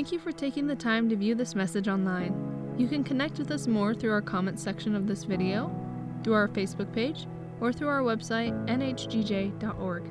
Thank 0.00 0.12
you 0.12 0.18
for 0.18 0.32
taking 0.32 0.66
the 0.66 0.74
time 0.74 1.10
to 1.10 1.14
view 1.14 1.34
this 1.34 1.54
message 1.54 1.86
online. 1.86 2.74
You 2.78 2.88
can 2.88 3.04
connect 3.04 3.38
with 3.38 3.50
us 3.50 3.66
more 3.66 3.92
through 3.92 4.12
our 4.12 4.22
comments 4.22 4.62
section 4.62 4.96
of 4.96 5.06
this 5.06 5.24
video, 5.24 5.70
through 6.24 6.32
our 6.32 6.48
Facebook 6.48 6.90
page, 6.94 7.26
or 7.60 7.70
through 7.70 7.88
our 7.88 8.00
website, 8.00 8.54
nhgj.org. 8.66 10.04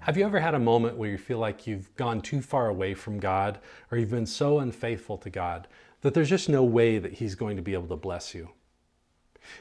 Have 0.00 0.16
you 0.16 0.24
ever 0.24 0.40
had 0.40 0.54
a 0.54 0.58
moment 0.58 0.96
where 0.96 1.10
you 1.10 1.16
feel 1.16 1.38
like 1.38 1.64
you've 1.64 1.94
gone 1.94 2.22
too 2.22 2.42
far 2.42 2.66
away 2.66 2.92
from 2.92 3.20
God 3.20 3.60
or 3.92 3.98
you've 3.98 4.10
been 4.10 4.26
so 4.26 4.58
unfaithful 4.58 5.16
to 5.18 5.30
God 5.30 5.68
that 6.00 6.14
there's 6.14 6.28
just 6.28 6.48
no 6.48 6.64
way 6.64 6.98
that 6.98 7.12
He's 7.12 7.36
going 7.36 7.54
to 7.54 7.62
be 7.62 7.74
able 7.74 7.86
to 7.86 7.96
bless 7.96 8.34
you? 8.34 8.48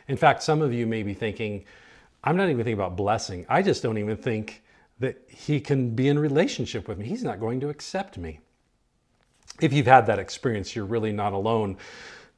In 0.07 0.17
fact, 0.17 0.41
some 0.41 0.63
of 0.63 0.73
you 0.73 0.87
may 0.87 1.03
be 1.03 1.13
thinking, 1.13 1.65
I'm 2.23 2.35
not 2.35 2.45
even 2.45 2.57
thinking 2.57 2.73
about 2.73 2.97
blessing. 2.97 3.45
I 3.47 3.61
just 3.61 3.83
don't 3.83 3.99
even 3.99 4.17
think 4.17 4.63
that 5.01 5.21
He 5.27 5.59
can 5.59 5.93
be 5.95 6.07
in 6.07 6.17
relationship 6.17 6.87
with 6.87 6.97
me. 6.97 7.05
He's 7.05 7.23
not 7.23 7.39
going 7.39 7.59
to 7.59 7.69
accept 7.69 8.17
me. 8.17 8.39
If 9.59 9.73
you've 9.73 9.87
had 9.87 10.05
that 10.07 10.19
experience, 10.19 10.75
you're 10.75 10.85
really 10.85 11.11
not 11.11 11.33
alone. 11.33 11.77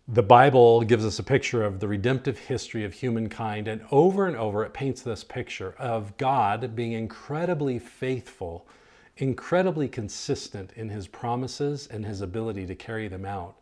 The 0.07 0.23
Bible 0.23 0.81
gives 0.81 1.05
us 1.05 1.19
a 1.19 1.23
picture 1.23 1.63
of 1.63 1.79
the 1.79 1.87
redemptive 1.87 2.37
history 2.37 2.83
of 2.83 2.93
humankind, 2.93 3.69
and 3.69 3.85
over 3.91 4.27
and 4.27 4.35
over 4.35 4.65
it 4.65 4.73
paints 4.73 5.01
this 5.01 5.23
picture 5.23 5.75
of 5.77 6.17
God 6.17 6.75
being 6.75 6.91
incredibly 6.91 7.79
faithful, 7.79 8.67
incredibly 9.15 9.87
consistent 9.87 10.73
in 10.75 10.89
his 10.89 11.07
promises 11.07 11.87
and 11.87 12.05
his 12.05 12.19
ability 12.19 12.65
to 12.65 12.75
carry 12.75 13.07
them 13.07 13.25
out. 13.25 13.55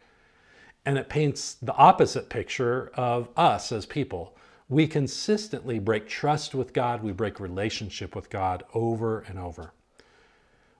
And 0.85 0.97
it 0.97 1.09
paints 1.09 1.55
the 1.61 1.75
opposite 1.75 2.29
picture 2.29 2.91
of 2.95 3.29
us 3.37 3.71
as 3.71 3.85
people. 3.85 4.35
We 4.71 4.87
consistently 4.87 5.79
break 5.79 6.07
trust 6.07 6.55
with 6.55 6.71
God, 6.71 7.03
we 7.03 7.11
break 7.11 7.41
relationship 7.41 8.15
with 8.15 8.29
God 8.29 8.63
over 8.73 9.19
and 9.19 9.37
over. 9.37 9.73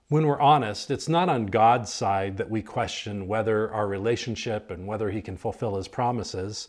When 0.08 0.26
we're 0.26 0.40
honest, 0.40 0.90
it's 0.90 1.10
not 1.10 1.28
on 1.28 1.44
God's 1.44 1.92
side 1.92 2.38
that 2.38 2.48
we 2.48 2.62
question 2.62 3.28
whether 3.28 3.70
our 3.70 3.86
relationship 3.86 4.70
and 4.70 4.86
whether 4.86 5.10
He 5.10 5.20
can 5.20 5.36
fulfill 5.36 5.76
His 5.76 5.88
promises. 5.88 6.68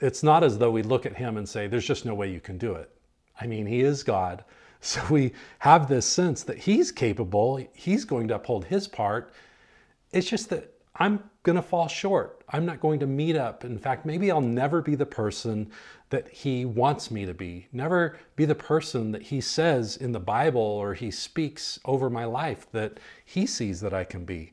It's 0.00 0.22
not 0.22 0.44
as 0.44 0.58
though 0.58 0.70
we 0.70 0.82
look 0.82 1.06
at 1.06 1.16
Him 1.16 1.38
and 1.38 1.48
say, 1.48 1.66
There's 1.66 1.86
just 1.86 2.04
no 2.04 2.14
way 2.14 2.30
you 2.30 2.40
can 2.40 2.58
do 2.58 2.74
it. 2.74 2.90
I 3.40 3.46
mean, 3.46 3.64
He 3.64 3.80
is 3.80 4.02
God. 4.02 4.44
So 4.82 5.02
we 5.10 5.32
have 5.58 5.88
this 5.88 6.06
sense 6.06 6.42
that 6.42 6.58
He's 6.58 6.92
capable, 6.92 7.66
He's 7.72 8.04
going 8.04 8.28
to 8.28 8.34
uphold 8.34 8.66
His 8.66 8.86
part. 8.86 9.32
It's 10.12 10.28
just 10.28 10.50
that 10.50 10.74
I'm 10.94 11.29
going 11.42 11.56
to 11.56 11.62
fall 11.62 11.88
short. 11.88 12.42
I'm 12.48 12.66
not 12.66 12.80
going 12.80 13.00
to 13.00 13.06
meet 13.06 13.36
up. 13.36 13.64
In 13.64 13.78
fact, 13.78 14.04
maybe 14.04 14.30
I'll 14.30 14.40
never 14.40 14.82
be 14.82 14.94
the 14.94 15.06
person 15.06 15.70
that 16.10 16.28
he 16.28 16.64
wants 16.64 17.10
me 17.10 17.24
to 17.24 17.32
be, 17.32 17.68
never 17.72 18.18
be 18.36 18.44
the 18.44 18.54
person 18.54 19.12
that 19.12 19.22
he 19.22 19.40
says 19.40 19.96
in 19.96 20.12
the 20.12 20.20
Bible 20.20 20.60
or 20.60 20.94
he 20.94 21.10
speaks 21.10 21.78
over 21.84 22.10
my 22.10 22.24
life 22.24 22.66
that 22.72 22.98
he 23.24 23.46
sees 23.46 23.80
that 23.80 23.94
I 23.94 24.04
can 24.04 24.24
be. 24.24 24.52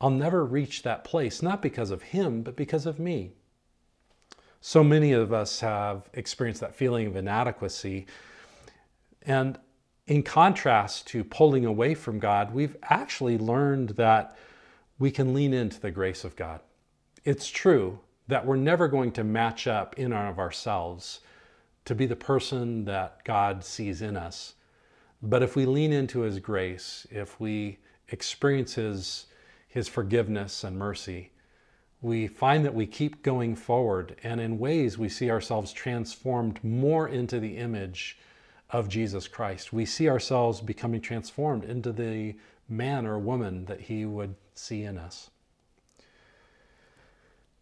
I'll 0.00 0.10
never 0.10 0.44
reach 0.44 0.82
that 0.82 1.04
place, 1.04 1.42
not 1.42 1.60
because 1.60 1.90
of 1.90 2.02
him, 2.02 2.42
but 2.42 2.56
because 2.56 2.86
of 2.86 2.98
me. 2.98 3.32
So 4.62 4.82
many 4.82 5.12
of 5.12 5.32
us 5.32 5.60
have 5.60 6.08
experienced 6.14 6.62
that 6.62 6.74
feeling 6.74 7.06
of 7.06 7.16
inadequacy. 7.16 8.06
And 9.22 9.58
in 10.06 10.22
contrast 10.22 11.06
to 11.08 11.22
pulling 11.22 11.66
away 11.66 11.94
from 11.94 12.18
God, 12.18 12.54
we've 12.54 12.76
actually 12.82 13.36
learned 13.36 13.90
that 13.90 14.36
we 15.00 15.10
can 15.10 15.34
lean 15.34 15.52
into 15.52 15.80
the 15.80 15.90
grace 15.90 16.22
of 16.22 16.36
God. 16.36 16.60
It's 17.24 17.48
true 17.48 17.98
that 18.28 18.46
we're 18.46 18.56
never 18.56 18.86
going 18.86 19.10
to 19.12 19.24
match 19.24 19.66
up 19.66 19.98
in 19.98 20.12
and 20.12 20.28
of 20.28 20.38
ourselves 20.38 21.20
to 21.86 21.94
be 21.94 22.06
the 22.06 22.14
person 22.14 22.84
that 22.84 23.24
God 23.24 23.64
sees 23.64 24.02
in 24.02 24.16
us. 24.16 24.54
But 25.22 25.42
if 25.42 25.56
we 25.56 25.64
lean 25.66 25.92
into 25.92 26.20
His 26.20 26.38
grace, 26.38 27.06
if 27.10 27.40
we 27.40 27.78
experience 28.08 28.74
His, 28.74 29.26
His 29.66 29.88
forgiveness 29.88 30.62
and 30.62 30.76
mercy, 30.78 31.32
we 32.02 32.26
find 32.26 32.64
that 32.64 32.74
we 32.74 32.86
keep 32.86 33.22
going 33.22 33.56
forward, 33.56 34.16
and 34.22 34.40
in 34.40 34.58
ways 34.58 34.98
we 34.98 35.08
see 35.08 35.30
ourselves 35.30 35.72
transformed 35.72 36.62
more 36.62 37.08
into 37.08 37.40
the 37.40 37.56
image 37.56 38.18
of 38.68 38.88
Jesus 38.88 39.28
Christ. 39.28 39.72
We 39.72 39.86
see 39.86 40.08
ourselves 40.08 40.60
becoming 40.60 41.00
transformed 41.00 41.64
into 41.64 41.90
the 41.90 42.36
man 42.70 43.06
or 43.06 43.18
woman 43.18 43.64
that 43.66 43.80
He 43.80 44.04
would 44.04 44.34
see 44.54 44.84
in 44.84 44.96
us. 44.96 45.30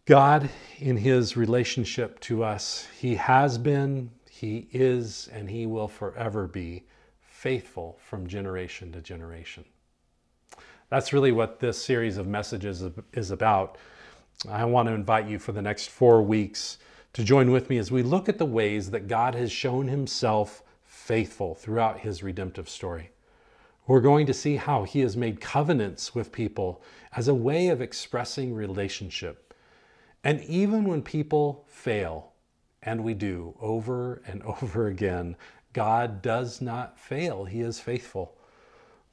God, 0.05 0.49
in 0.79 0.97
His 0.97 1.37
relationship 1.37 2.21
to 2.21 2.45
us, 2.45 2.87
He 2.99 3.17
has 3.17 3.59
been, 3.59 4.11
He 4.31 4.69
is, 4.73 5.29
and 5.33 5.51
He 5.51 5.67
will 5.67 5.89
forever 5.89 6.47
be 6.47 6.85
faithful 7.21 7.99
from 8.01 8.27
generation 8.27 8.93
to 8.93 9.01
generation. 9.01 9.65
That's 10.91 11.13
really 11.13 11.33
what 11.33 11.61
this 11.61 11.83
series 11.83 12.17
of 12.17 12.27
messages 12.27 12.83
is 13.13 13.31
about. 13.31 13.77
I 14.49 14.65
want 14.65 14.89
to 14.89 14.95
invite 14.95 15.27
you 15.27 15.39
for 15.39 15.53
the 15.53 15.63
next 15.63 15.91
four 15.91 16.23
weeks 16.23 16.79
to 17.13 17.25
join 17.25 17.51
with 17.51 17.69
me 17.69 17.79
as 17.79 17.91
we 17.91 18.03
look 18.03 18.29
at 18.29 18.39
the 18.39 18.47
ways 18.47 18.91
that 18.91 19.09
God 19.09 19.35
has 19.35 19.53
shown 19.53 19.89
Himself 19.89 20.63
faithful 20.85 21.55
throughout 21.55 22.01
His 22.01 22.23
redemptive 22.23 22.69
story. 22.69 23.11
We're 23.89 24.01
going 24.03 24.27
to 24.27 24.35
see 24.35 24.57
how 24.57 24.85
he 24.85 25.01
has 25.01 25.17
made 25.17 25.41
covenants 25.41 26.15
with 26.15 26.31
people 26.31 26.83
as 27.17 27.27
a 27.27 27.35
way 27.35 27.69
of 27.69 27.81
expressing 27.81 28.53
relationship. 28.53 29.55
And 30.23 30.43
even 30.43 30.85
when 30.85 31.01
people 31.01 31.65
fail, 31.67 32.33
and 32.83 33.03
we 33.03 33.15
do 33.15 33.57
over 33.63 34.21
and 34.27 34.43
over 34.63 34.89
again, 34.89 35.37
God 35.73 36.21
does 36.21 36.61
not 36.61 36.99
fail. 36.99 37.47
He 37.47 37.63
is 37.63 37.81
faithful. 37.81 38.37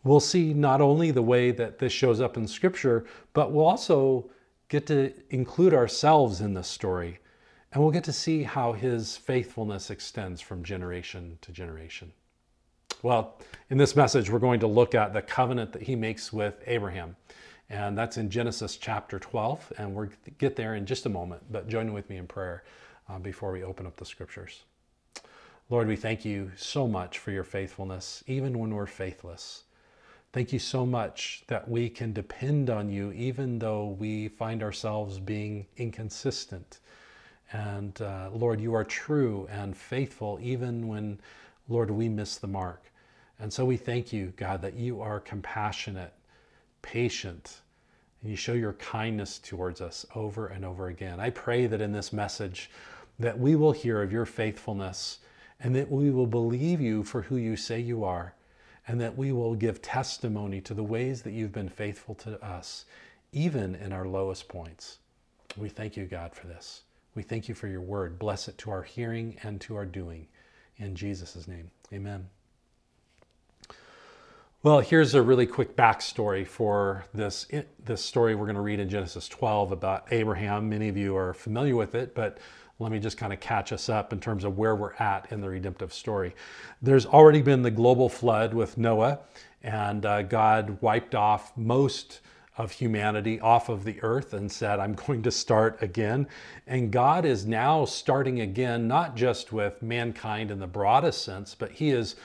We'll 0.03 0.19
see 0.19 0.53
not 0.53 0.81
only 0.81 1.09
the 1.09 1.22
way 1.22 1.52
that 1.52 1.80
this 1.80 1.94
shows 1.94 2.19
up 2.19 2.35
in 2.35 2.46
Scripture, 2.46 3.06
but 3.31 3.53
we'll 3.53 3.66
also 3.66 4.30
get 4.68 4.88
to 4.88 5.14
include 5.30 5.74
ourselves 5.74 6.41
in 6.41 6.53
this 6.53 6.68
story. 6.68 7.19
And 7.72 7.81
we'll 7.81 7.94
get 7.94 8.03
to 8.03 8.14
see 8.14 8.44
how 8.44 8.74
his 8.74 9.16
faithfulness 9.16 9.90
extends 9.90 10.41
from 10.41 10.64
generation 10.64 11.38
to 11.41 11.53
generation. 11.53 12.12
Well, 13.02 13.36
in 13.70 13.78
this 13.78 13.96
message, 13.96 14.30
we're 14.30 14.40
going 14.40 14.60
to 14.62 14.68
look 14.68 14.96
at 14.96 15.14
the 15.14 15.22
covenant 15.22 15.74
that 15.74 15.84
he 15.84 15.96
makes 15.96 16.32
with 16.34 16.56
Abraham. 16.66 17.16
And 17.70 17.98
that's 17.98 18.18
in 18.18 18.30
Genesis 18.30 18.78
chapter 18.78 19.20
12. 19.20 19.74
And 19.78 19.96
we'll 19.96 20.10
get 20.38 20.56
there 20.56 20.76
in 20.76 20.86
just 20.86 21.06
a 21.06 21.10
moment. 21.10 21.44
But 21.52 21.68
join 21.68 21.94
with 21.94 22.10
me 22.10 22.18
in 22.18 22.28
prayer 22.28 22.64
uh, 23.10 23.20
before 23.20 23.52
we 23.52 23.64
open 23.64 23.86
up 23.86 23.98
the 23.98 24.06
scriptures. 24.06 24.64
Lord, 25.70 25.88
we 25.88 25.96
thank 25.96 26.24
you 26.24 26.52
so 26.56 26.88
much 26.88 27.18
for 27.18 27.32
your 27.32 27.44
faithfulness, 27.44 28.24
even 28.28 28.60
when 28.60 28.74
we're 28.74 28.86
faithless. 28.86 29.64
Thank 30.32 30.54
you 30.54 30.60
so 30.60 30.86
much 30.86 31.44
that 31.48 31.68
we 31.68 31.90
can 31.90 32.14
depend 32.14 32.70
on 32.70 32.90
you, 32.90 33.12
even 33.14 33.58
though 33.58 33.96
we 33.98 34.28
find 34.28 34.62
ourselves 34.62 35.18
being 35.18 35.66
inconsistent. 35.78 36.80
And 37.52 38.00
uh, 38.02 38.30
Lord, 38.32 38.60
you 38.60 38.74
are 38.74 38.84
true 38.84 39.48
and 39.50 39.76
faithful, 39.76 40.38
even 40.42 40.88
when, 40.88 41.20
Lord, 41.68 41.92
we 41.92 42.09
miss 42.09 42.38
the 42.38 42.48
mark. 42.48 42.92
And 43.40 43.52
so 43.52 43.66
we 43.66 43.78
thank 43.78 44.14
you, 44.14 44.34
God, 44.38 44.62
that 44.62 44.76
you 44.76 45.02
are 45.02 45.20
compassionate, 45.20 46.14
patient, 46.81 47.62
and 48.22 48.31
you 48.31 48.38
show 48.38 48.53
your 48.53 48.74
kindness 48.74 49.40
towards 49.40 49.81
us 49.81 50.06
over 50.16 50.48
and 50.48 50.64
over 50.64 50.88
again. 50.88 51.20
I 51.20 51.30
pray 51.30 51.68
that 51.68 51.81
in 51.81 51.92
this 51.92 52.14
message 52.14 52.70
that 53.20 53.38
we 53.40 53.56
will 53.56 53.72
hear 53.72 54.02
of 54.02 54.12
your 54.12 54.26
faithfulness 54.26 55.20
and 55.59 55.76
that 55.76 55.90
we 55.90 56.12
will 56.12 56.28
believe 56.28 56.81
you 56.81 57.03
for 57.03 57.24
who 57.24 57.38
you 57.38 57.56
say 57.56 57.80
you 57.80 58.03
are 58.03 58.34
and 58.88 59.02
that 59.02 59.18
we 59.18 59.32
will 59.32 59.56
give 59.56 59.82
testimony 59.82 60.62
to 60.62 60.74
the 60.74 60.84
ways 60.84 61.22
that 61.24 61.32
you've 61.32 61.52
been 61.52 61.70
faithful 61.70 62.16
to 62.16 62.44
us 62.44 62.86
even 63.32 63.76
in 63.76 63.92
our 63.92 64.08
lowest 64.08 64.47
points. 64.47 65.00
We 65.58 65.70
thank 65.70 65.97
you, 65.97 66.06
God, 66.06 66.34
for 66.34 66.47
this. 66.47 66.82
We 67.16 67.24
thank 67.24 67.47
you 67.47 67.56
for 67.56 67.68
your 67.68 67.82
word. 67.82 68.20
Bless 68.20 68.47
it 68.47 68.58
to 68.59 68.72
our 68.72 68.84
hearing 68.84 69.38
and 69.44 69.59
to 69.62 69.76
our 69.76 69.85
doing. 69.85 70.28
In 70.78 70.96
Jesus' 70.96 71.48
name, 71.48 71.72
amen. 71.94 72.28
Well, 74.62 74.80
here's 74.80 75.14
a 75.14 75.22
really 75.22 75.46
quick 75.46 75.76
backstory 75.76 76.46
for 76.46 77.06
this, 77.14 77.48
this 77.84 78.04
story 78.04 78.34
we're 78.34 78.46
going 78.46 78.56
to 78.56 78.62
read 78.62 78.80
in 78.80 78.90
Genesis 78.90 79.28
12 79.28 79.72
about 79.72 80.08
Abraham. 80.12 80.70
Many 80.70 80.90
of 80.90 80.98
you 80.98 81.16
are 81.16 81.36
familiar 81.36 81.76
with 81.76 81.94
it, 81.94 82.16
but 82.16 82.40
let 82.80 82.92
me 82.92 83.00
just 83.00 83.16
kind 83.16 83.32
of 83.32 83.40
catch 83.40 83.72
us 83.72 83.90
up 83.90 84.12
in 84.12 84.20
terms 84.20 84.44
of 84.44 84.58
where 84.58 84.76
we're 84.76 84.96
at 84.96 85.32
in 85.32 85.40
the 85.40 85.50
redemptive 85.50 85.94
story. 85.94 86.36
There's 86.82 87.06
already 87.06 87.42
been 87.42 87.62
the 87.62 87.72
global 87.72 88.10
flood 88.10 88.54
with 88.54 88.78
Noah, 88.78 89.20
and 89.64 90.06
uh, 90.06 90.24
God 90.24 90.82
wiped 90.82 91.16
off 91.16 91.56
most 91.56 92.22
of 92.57 92.72
humanity 92.72 93.40
off 93.40 93.69
of 93.69 93.84
the 93.84 94.02
earth 94.02 94.34
and 94.34 94.52
said, 94.52 94.79
I'm 94.79 94.93
going 94.93 95.22
to 95.23 95.31
start 95.31 95.81
again. 95.81 96.28
And 96.67 96.91
God 96.91 97.25
is 97.25 97.46
now 97.46 97.85
starting 97.85 98.40
again, 98.41 98.87
not 98.87 99.16
just 99.16 99.52
with 99.52 99.81
mankind 99.81 100.52
in 100.52 100.59
the 100.59 100.67
broadest 100.67 101.23
sense, 101.23 101.55
but 101.55 101.72
He 101.72 101.90
is 101.90 102.16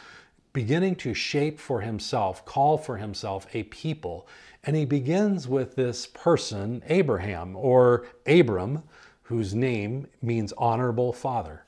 beginning 0.52 0.96
to 0.96 1.14
shape 1.14 1.60
for 1.60 1.80
himself, 1.80 2.44
call 2.44 2.76
for 2.76 2.96
himself 2.96 3.46
a 3.54 3.62
people. 3.64 4.26
And 4.64 4.76
he 4.76 4.84
begins 4.84 5.48
with 5.48 5.76
this 5.76 6.06
person, 6.06 6.82
Abraham, 6.86 7.56
or 7.56 8.06
Abram, 8.26 8.82
whose 9.22 9.54
name 9.54 10.08
means 10.20 10.52
honorable 10.58 11.12
father. 11.12 11.64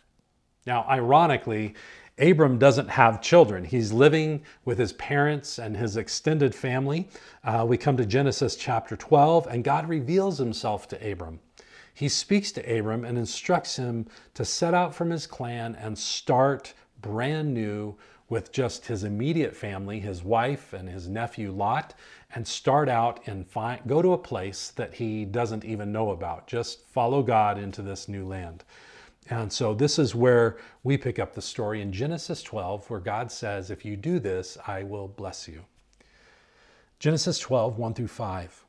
Now, 0.67 0.85
ironically, 0.89 1.75
Abram 2.19 2.59
doesn't 2.59 2.91
have 2.91 3.23
children. 3.23 3.65
He's 3.65 3.93
living 3.93 4.43
with 4.65 4.79
his 4.79 4.93
parents 4.93 5.59
and 5.59 5.77
his 5.77 5.97
extended 5.97 6.55
family. 6.55 7.09
Uh, 7.43 7.65
we 7.67 7.79
come 7.79 7.97
to 7.97 8.05
Genesis 8.05 8.55
chapter 8.55 8.97
12, 8.97 9.47
and 9.47 9.65
God 9.65 9.89
reveals 9.89 10.39
himself 10.39 10.87
to 10.89 11.11
Abram. 11.13 11.41
He 11.95 12.09
speaks 12.09 12.53
to 12.53 12.79
Abram 12.79 13.05
and 13.05 13.17
instructs 13.17 13.77
him 13.77 14.07
to 14.35 14.45
set 14.45 14.75
out 14.75 14.95
from 14.95 15.11
his 15.11 15.27
clan 15.27 15.75
and 15.75 15.99
start 15.99 16.75
brand 17.01 17.53
new 17.55 17.97
with 18.29 18.53
just 18.53 18.87
his 18.87 19.05
immediate 19.05 19.55
family, 19.55 20.01
his 20.01 20.25
wife 20.25 20.73
and 20.73 20.89
his 20.89 21.09
nephew 21.09 21.51
Lot, 21.51 21.95
and 22.35 22.47
start 22.47 22.89
out 22.89 23.21
and 23.27 23.47
find, 23.47 23.81
go 23.87 24.01
to 24.01 24.15
a 24.15 24.19
place 24.19 24.71
that 24.71 24.95
he 24.95 25.27
doesn't 25.27 25.65
even 25.65 25.93
know 25.93 26.11
about. 26.11 26.47
Just 26.47 26.87
follow 26.89 27.23
God 27.23 27.59
into 27.59 27.83
this 27.83 28.09
new 28.09 28.27
land. 28.27 28.65
And 29.33 29.51
so 29.51 29.73
this 29.73 29.99
is 29.99 30.15
where 30.15 30.59
we 30.83 30.99
pick 30.99 31.19
up 31.19 31.33
the 31.33 31.41
story 31.41 31.81
in 31.81 31.91
Genesis 31.91 32.43
12, 32.43 32.91
where 32.91 33.01
God 33.01 33.33
says, 33.33 33.71
If 33.71 33.83
you 33.83 33.97
do 33.97 34.19
this, 34.19 34.59
I 34.67 34.83
will 34.83 35.09
bless 35.09 35.49
you. 35.49 35.65
Genesis 36.99 37.39
12, 37.39 37.79
1 37.79 37.95
through 37.95 38.09
5. 38.09 38.67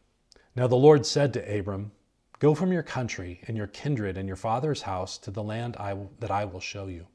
Now 0.55 0.67
the 0.67 0.77
Lord 0.77 1.05
said 1.05 1.33
to 1.33 1.59
Abram, 1.59 1.91
Go 2.39 2.55
from 2.55 2.71
your 2.71 2.81
country 2.81 3.41
and 3.45 3.57
your 3.57 3.67
kindred 3.67 4.17
and 4.17 4.25
your 4.25 4.37
father's 4.37 4.83
house 4.83 5.17
to 5.17 5.31
the 5.31 5.43
land 5.43 5.75
I 5.75 5.97
that 6.21 6.31
I 6.31 6.45
will 6.45 6.61
show 6.61 6.87
you. 6.87 7.07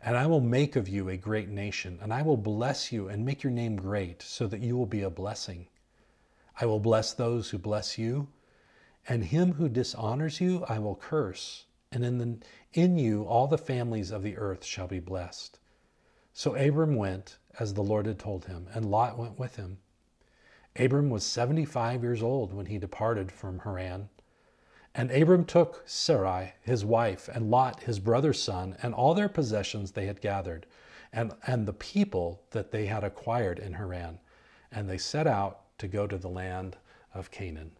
And 0.00 0.16
I 0.16 0.28
will 0.28 0.40
make 0.40 0.76
of 0.76 0.88
you 0.88 1.08
a 1.08 1.16
great 1.16 1.48
nation, 1.48 1.98
and 2.00 2.14
I 2.14 2.22
will 2.22 2.36
bless 2.36 2.92
you 2.92 3.08
and 3.08 3.24
make 3.24 3.42
your 3.42 3.52
name 3.52 3.74
great, 3.74 4.22
so 4.22 4.46
that 4.46 4.60
you 4.60 4.76
will 4.76 4.86
be 4.86 5.02
a 5.02 5.10
blessing. 5.10 5.66
I 6.60 6.66
will 6.66 6.78
bless 6.78 7.12
those 7.12 7.50
who 7.50 7.58
bless 7.58 7.98
you, 7.98 8.28
and 9.08 9.24
him 9.24 9.54
who 9.54 9.68
dishonors 9.68 10.40
you 10.40 10.64
I 10.68 10.78
will 10.78 10.94
curse 10.94 11.64
and 11.90 12.04
in, 12.04 12.18
the, 12.18 12.38
in 12.74 12.98
you 12.98 13.24
all 13.24 13.46
the 13.46 13.58
families 13.58 14.10
of 14.10 14.22
the 14.22 14.36
earth 14.36 14.64
shall 14.64 14.86
be 14.86 15.00
blessed. 15.00 15.58
So 16.32 16.54
Abram 16.54 16.94
went 16.96 17.38
as 17.58 17.74
the 17.74 17.82
Lord 17.82 18.06
had 18.06 18.18
told 18.18 18.44
him, 18.44 18.68
and 18.72 18.90
Lot 18.90 19.18
went 19.18 19.38
with 19.38 19.56
him. 19.56 19.78
Abram 20.76 21.10
was 21.10 21.24
75 21.24 22.02
years 22.02 22.22
old 22.22 22.52
when 22.52 22.66
he 22.66 22.78
departed 22.78 23.32
from 23.32 23.60
Haran. 23.60 24.08
And 24.94 25.10
Abram 25.10 25.44
took 25.44 25.82
Sarai, 25.86 26.54
his 26.60 26.84
wife, 26.84 27.28
and 27.28 27.50
Lot, 27.50 27.82
his 27.82 27.98
brother's 27.98 28.40
son, 28.40 28.76
and 28.82 28.94
all 28.94 29.14
their 29.14 29.28
possessions 29.28 29.92
they 29.92 30.06
had 30.06 30.20
gathered, 30.20 30.66
and, 31.12 31.32
and 31.46 31.66
the 31.66 31.72
people 31.72 32.42
that 32.50 32.70
they 32.70 32.86
had 32.86 33.02
acquired 33.02 33.58
in 33.58 33.74
Haran. 33.74 34.18
And 34.70 34.88
they 34.88 34.98
set 34.98 35.26
out 35.26 35.62
to 35.78 35.88
go 35.88 36.06
to 36.06 36.18
the 36.18 36.28
land 36.28 36.76
of 37.14 37.30
Canaan. 37.30 37.72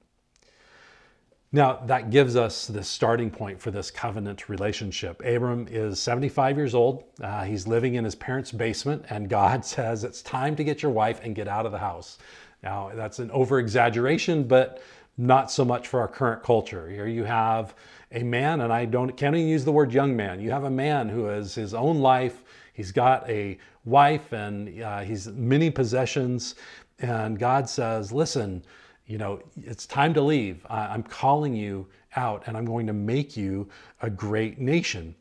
Now, 1.51 1.81
that 1.87 2.11
gives 2.11 2.37
us 2.37 2.67
the 2.67 2.85
starting 2.85 3.31
point 3.31 3.59
for 3.59 3.71
this 3.71 3.91
covenant 3.91 4.51
relationship. 4.51 5.23
Abram 5.25 5.67
is 5.71 5.99
75 5.99 6.59
years 6.59 6.75
old. 6.75 7.05
Uh, 7.23 7.45
he's 7.45 7.67
living 7.67 7.95
in 7.95 8.05
his 8.05 8.15
parents' 8.15 8.53
basement, 8.53 9.07
and 9.09 9.31
God 9.31 9.65
says, 9.65 10.05
It's 10.05 10.21
time 10.21 10.57
to 10.57 10.65
get 10.65 10.83
your 10.83 10.93
wife 10.93 11.21
and 11.23 11.35
get 11.35 11.49
out 11.49 11.65
of 11.65 11.73
the 11.73 11.79
house. 11.79 12.19
Now, 12.63 12.91
that's 12.95 13.19
an 13.19 13.31
over 13.31 13.59
exaggeration, 13.61 14.45
but 14.45 14.83
not 15.17 15.51
so 15.51 15.65
much 15.65 15.89
for 15.89 16.01
our 16.01 16.09
current 16.09 16.43
culture. 16.43 16.89
Here 16.89 17.07
you 17.07 17.25
have 17.25 17.75
a 18.13 18.23
man, 18.23 18.61
and 18.61 18.73
I 18.73 18.85
don't, 18.85 19.17
can't 19.17 19.35
even 19.35 19.49
use 19.49 19.65
the 19.65 19.73
word 19.73 19.93
young 19.93 20.15
man. 20.15 20.41
You 20.41 20.51
have 20.51 20.65
a 20.65 20.71
man 20.71 21.09
who 21.09 21.25
has 21.25 21.55
his 21.55 21.73
own 21.73 22.01
life. 22.01 22.45
He's 22.75 22.93
got 22.93 23.29
a 23.29 23.59
wife 23.85 24.33
and 24.33 24.83
uh, 24.83 25.01
he's 25.01 25.29
many 25.29 25.71
possessions. 25.71 26.55
And 27.01 27.39
God 27.39 27.69
says, 27.69 28.13
Listen, 28.13 28.63
you 29.09 29.17
know, 29.17 29.41
it's 29.57 29.87
time 29.87 30.13
to 30.15 30.21
leave. 30.21 30.65
I'm 30.69 31.03
calling 31.03 31.55
you 31.55 31.89
out 32.15 32.45
and 32.47 32.57
I'm 32.57 32.67
going 32.67 32.87
to 32.87 32.93
make 32.93 33.37
you 33.37 33.69
a 34.03 34.11
great 34.11 34.61
nation. 34.61 35.15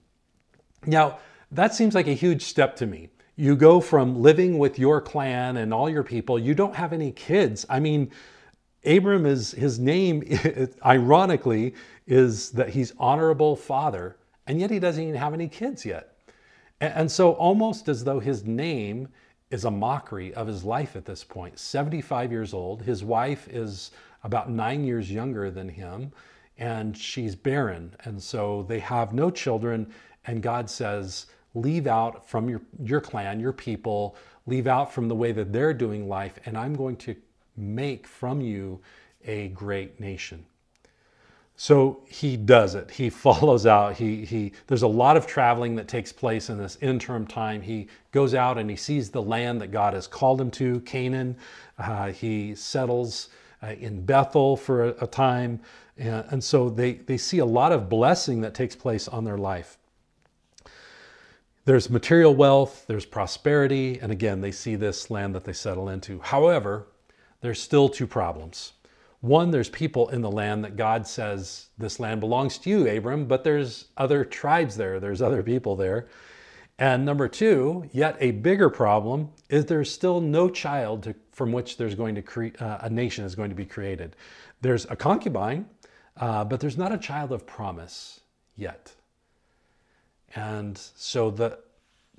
Now, 0.86 1.20
that 1.52 1.74
seems 1.74 1.96
like 1.96 2.08
a 2.08 2.14
huge 2.14 2.44
step 2.44 2.76
to 2.78 2.86
me. 2.86 3.10
You 3.38 3.56
go 3.56 3.80
from 3.80 4.22
living 4.22 4.58
with 4.58 4.78
your 4.78 5.00
clan 5.00 5.58
and 5.58 5.74
all 5.74 5.90
your 5.90 6.04
people, 6.04 6.38
you 6.38 6.54
don't 6.54 6.76
have 6.76 6.92
any 6.92 7.12
kids. 7.14 7.66
I 7.70 7.80
mean, 7.80 8.12
Abram 8.86 9.26
is 9.26 9.52
his 9.52 9.80
name, 9.80 10.24
ironically, 10.86 11.74
is 12.08 12.52
that 12.52 12.70
he's 12.70 12.94
honorable 13.00 13.56
father, 13.56 14.18
and 14.48 14.60
yet 14.60 14.70
he 14.70 14.80
doesn't 14.80 15.02
even 15.02 15.16
have 15.16 15.34
any 15.34 15.48
kids 15.48 15.86
yet. 15.86 16.18
And 16.80 17.12
so, 17.12 17.34
almost 17.34 17.90
as 17.90 18.04
though 18.04 18.20
his 18.20 18.44
name 18.44 19.08
is 19.50 19.66
a 19.66 19.72
mockery 19.72 20.34
of 20.34 20.48
his 20.48 20.64
life 20.64 20.96
at 20.96 21.06
this 21.06 21.24
point. 21.24 21.58
75 21.58 22.32
years 22.32 22.54
old. 22.54 22.82
His 22.82 23.04
wife 23.04 23.48
is 23.48 23.92
about 24.24 24.50
nine 24.50 24.84
years 24.84 25.12
younger 25.12 25.50
than 25.50 25.70
him, 25.70 26.12
and 26.58 26.98
she's 26.98 27.36
barren. 27.36 27.94
And 28.04 28.22
so 28.22 28.66
they 28.68 28.80
have 28.80 29.14
no 29.14 29.30
children. 29.30 29.94
And 30.26 30.42
God 30.42 30.70
says, 30.70 31.28
Leave 31.54 31.88
out 31.88 32.30
from 32.30 32.50
your, 32.50 32.62
your 32.84 33.02
clan, 33.02 33.40
your 33.40 33.54
people, 33.54 34.16
leave 34.46 34.68
out 34.68 34.94
from 34.94 35.08
the 35.08 35.16
way 35.16 35.32
that 35.32 35.52
they're 35.52 35.74
doing 35.74 36.08
life, 36.08 36.40
and 36.46 36.58
I'm 36.58 36.76
going 36.76 36.98
to 36.98 37.16
make 37.56 38.06
from 38.06 38.42
you 38.42 38.80
a 39.26 39.48
great 39.50 40.00
nation. 40.00 40.46
So 41.60 42.02
he 42.08 42.38
does 42.38 42.76
it. 42.76 42.92
He 42.92 43.10
follows 43.26 43.66
out. 43.66 43.98
He, 43.98 44.24
he, 44.24 44.54
there's 44.68 44.84
a 44.84 44.88
lot 44.88 45.18
of 45.18 45.28
traveling 45.28 45.76
that 45.76 45.88
takes 45.88 46.14
place 46.14 46.50
in 46.50 46.58
this 46.58 46.78
interim 46.82 47.28
time. 47.28 47.62
He 47.62 47.88
goes 48.12 48.34
out 48.34 48.58
and 48.58 48.70
he 48.70 48.76
sees 48.76 49.10
the 49.10 49.22
land 49.22 49.60
that 49.62 49.72
God 49.72 49.94
has 49.94 50.08
called 50.08 50.40
him 50.40 50.52
to, 50.52 50.80
Canaan. 50.82 51.36
Uh, 51.78 52.12
he 52.12 52.56
settles 52.56 53.30
uh, 53.62 53.74
in 53.80 54.06
Bethel 54.06 54.56
for 54.56 54.86
a, 54.86 54.96
a 55.02 55.08
time. 55.08 55.60
And, 55.98 56.26
and 56.30 56.44
so 56.44 56.70
they, 56.70 56.94
they 56.94 57.18
see 57.18 57.40
a 57.40 57.46
lot 57.46 57.72
of 57.72 57.90
blessing 57.90 58.42
that 58.42 58.54
takes 58.54 58.76
place 58.76 59.08
on 59.08 59.24
their 59.24 59.38
life. 59.38 59.78
There's 61.66 61.90
material 61.90 62.34
wealth, 62.34 62.86
there's 62.88 63.06
prosperity, 63.06 64.00
and 64.00 64.10
again, 64.10 64.40
they 64.40 64.54
see 64.54 64.76
this 64.76 65.12
land 65.12 65.36
that 65.36 65.44
they 65.44 65.52
settle 65.52 65.90
into. 65.90 66.22
However, 66.22 66.88
there's 67.42 67.62
still 67.62 67.90
two 67.90 68.08
problems. 68.08 68.72
One, 69.22 69.50
there's 69.50 69.70
people 69.70 70.10
in 70.10 70.22
the 70.22 70.32
land 70.32 70.64
that 70.64 70.76
God 70.76 71.08
says, 71.08 71.68
This 71.78 72.00
land 72.00 72.20
belongs 72.20 72.58
to 72.60 72.70
you, 72.70 72.88
Abram, 72.88 73.26
but 73.26 73.44
there's 73.44 73.86
other 73.98 74.24
tribes 74.24 74.78
there, 74.78 75.00
there's 75.00 75.22
other 75.22 75.42
people 75.42 75.76
there. 75.76 76.08
And 76.80 77.04
number 77.04 77.28
two, 77.28 77.90
yet 77.92 78.16
a 78.20 78.32
bigger 78.32 78.70
problem, 78.70 79.30
is 79.50 79.66
there's 79.66 79.92
still 79.92 80.22
no 80.22 80.48
child 80.50 81.04
to, 81.04 81.16
from 81.32 81.52
which 81.52 81.78
there's 81.78 81.96
going 81.96 82.14
to 82.16 82.22
create 82.22 82.62
uh, 82.62 82.78
a 82.82 82.90
nation 82.90 83.26
is 83.26 83.34
going 83.34 83.50
to 83.50 83.56
be 83.56 83.66
created. 83.66 84.16
There's 84.62 84.86
a 84.86 84.96
concubine, 84.96 85.66
uh, 86.18 86.44
but 86.44 86.60
there's 86.60 86.78
not 86.78 86.92
a 86.92 86.98
child 86.98 87.32
of 87.32 87.48
promise 87.48 88.22
yet. 88.56 88.94
And 90.36 90.78
so 90.78 91.32
the 91.32 91.58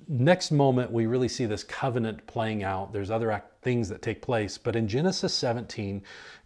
next 0.07 0.51
moment, 0.51 0.91
we 0.91 1.05
really 1.05 1.27
see 1.27 1.45
this 1.45 1.63
covenant 1.63 2.25
playing 2.27 2.63
out. 2.63 2.93
There's 2.93 3.11
other 3.11 3.43
things 3.61 3.89
that 3.89 4.01
take 4.01 4.21
place. 4.21 4.57
But 4.57 4.75
in 4.75 4.87
Genesis 4.87 5.33
17, 5.33 6.01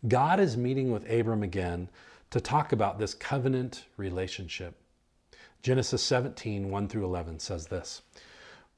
God 0.07 0.39
is 0.39 0.57
meeting 0.57 0.91
with 0.91 1.09
Abram 1.09 1.43
again 1.43 1.89
to 2.31 2.41
talk 2.41 2.71
about 2.71 2.99
this 2.99 3.13
covenant 3.13 3.85
relationship. 3.97 4.75
Genesis 5.61 6.03
17, 6.03 6.69
1 6.69 6.87
through 6.87 7.05
11 7.05 7.39
says 7.39 7.67
this 7.67 8.01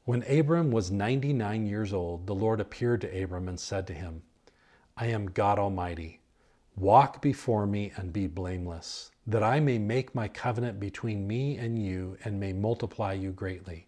When 0.04 0.24
Abram 0.24 0.72
was 0.72 0.92
99 0.92 1.66
years 1.66 1.94
old, 1.94 2.28
the 2.28 2.36
Lord 2.36 2.60
appeared 2.60 3.02
to 3.02 3.24
Abram 3.24 3.48
and 3.48 3.60
said 3.60 3.88
to 3.88 3.94
him, 3.94 4.24
I 4.98 5.08
am 5.08 5.32
God 5.32 5.58
Almighty. 5.58 6.20
Walk 6.78 7.22
before 7.22 7.66
me 7.66 7.94
and 7.96 8.12
be 8.12 8.28
blameless, 8.28 9.12
that 9.26 9.42
I 9.42 9.62
may 9.62 9.80
make 9.80 10.14
my 10.14 10.28
covenant 10.28 10.80
between 10.80 11.26
me 11.26 11.58
and 11.58 11.82
you 11.82 12.18
and 12.26 12.40
may 12.40 12.52
multiply 12.52 13.14
you 13.14 13.32
greatly. 13.32 13.88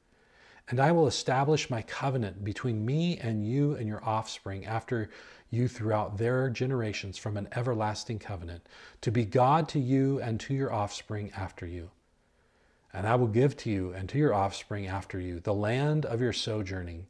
And 0.71 0.79
I 0.79 0.93
will 0.93 1.05
establish 1.05 1.69
my 1.69 1.81
covenant 1.81 2.45
between 2.45 2.85
me 2.85 3.17
and 3.17 3.45
you 3.45 3.75
and 3.75 3.89
your 3.89 4.01
offspring 4.05 4.65
after 4.65 5.09
you 5.49 5.67
throughout 5.67 6.17
their 6.17 6.49
generations 6.49 7.17
from 7.17 7.35
an 7.35 7.49
everlasting 7.51 8.19
covenant, 8.19 8.65
to 9.01 9.11
be 9.11 9.25
God 9.25 9.67
to 9.69 9.79
you 9.79 10.21
and 10.21 10.39
to 10.39 10.53
your 10.53 10.71
offspring 10.71 11.29
after 11.35 11.67
you. 11.67 11.91
And 12.93 13.05
I 13.05 13.15
will 13.15 13.27
give 13.27 13.57
to 13.57 13.69
you 13.69 13.91
and 13.91 14.07
to 14.09 14.17
your 14.17 14.33
offspring 14.33 14.87
after 14.87 15.19
you 15.19 15.41
the 15.41 15.53
land 15.53 16.05
of 16.05 16.21
your 16.21 16.31
sojourning, 16.31 17.05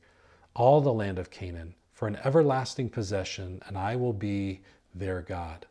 all 0.56 0.82
the 0.82 0.92
land 0.92 1.20
of 1.20 1.30
Canaan, 1.30 1.76
for 1.94 2.08
an 2.08 2.18
everlasting 2.24 2.90
possession, 2.90 3.62
and 3.68 3.78
I 3.78 3.96
will 3.96 4.12
be 4.12 4.62
their 4.96 5.22
God. 5.22 5.68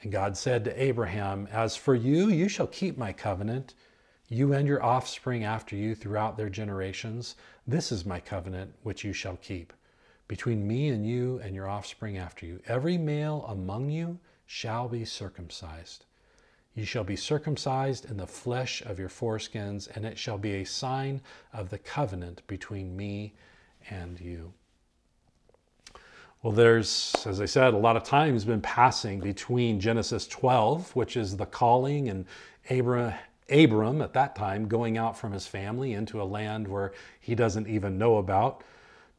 And 0.00 0.10
God 0.10 0.34
said 0.34 0.64
to 0.64 0.82
Abraham, 0.82 1.46
As 1.52 1.76
for 1.76 1.94
you, 1.94 2.30
you 2.30 2.48
shall 2.48 2.68
keep 2.68 2.96
my 2.96 3.12
covenant 3.12 3.74
you 4.30 4.54
and 4.54 4.66
your 4.66 4.82
offspring 4.82 5.44
after 5.44 5.76
you 5.76 5.94
throughout 5.94 6.38
their 6.38 6.48
generations. 6.48 7.34
This 7.66 7.92
is 7.92 8.06
my 8.06 8.20
covenant 8.20 8.72
which 8.82 9.04
you 9.04 9.12
shall 9.12 9.36
keep. 9.36 9.74
between 10.30 10.64
me 10.64 10.90
and 10.90 11.04
you 11.04 11.40
and 11.42 11.56
your 11.56 11.68
offspring 11.68 12.16
after 12.16 12.46
you. 12.46 12.60
Every 12.68 12.96
male 12.96 13.44
among 13.48 13.90
you 13.90 14.16
shall 14.46 14.88
be 14.88 15.04
circumcised. 15.04 16.04
You 16.72 16.84
shall 16.84 17.02
be 17.02 17.16
circumcised 17.16 18.08
in 18.08 18.16
the 18.16 18.28
flesh 18.28 18.80
of 18.82 18.96
your 18.96 19.08
foreskins, 19.08 19.88
and 19.96 20.04
it 20.04 20.16
shall 20.16 20.38
be 20.38 20.52
a 20.52 20.64
sign 20.64 21.20
of 21.52 21.68
the 21.68 21.78
covenant 21.78 22.46
between 22.46 22.96
me 22.96 23.34
and 23.90 24.20
you. 24.20 24.52
Well, 26.44 26.52
there's, 26.52 27.12
as 27.26 27.40
I 27.40 27.46
said, 27.46 27.74
a 27.74 27.78
lot 27.78 27.96
of 27.96 28.04
time 28.04 28.34
has 28.34 28.44
been 28.44 28.62
passing 28.62 29.18
between 29.18 29.80
Genesis 29.80 30.28
12, 30.28 30.94
which 30.94 31.16
is 31.16 31.36
the 31.36 31.44
calling, 31.44 32.08
and 32.08 32.24
Abram, 32.70 33.14
Abram 33.50 34.00
at 34.02 34.12
that 34.14 34.36
time 34.36 34.68
going 34.68 34.96
out 34.96 35.18
from 35.18 35.32
his 35.32 35.46
family 35.46 35.92
into 35.92 36.20
a 36.20 36.24
land 36.24 36.68
where 36.68 36.92
he 37.20 37.34
doesn't 37.34 37.66
even 37.66 37.98
know 37.98 38.16
about, 38.16 38.62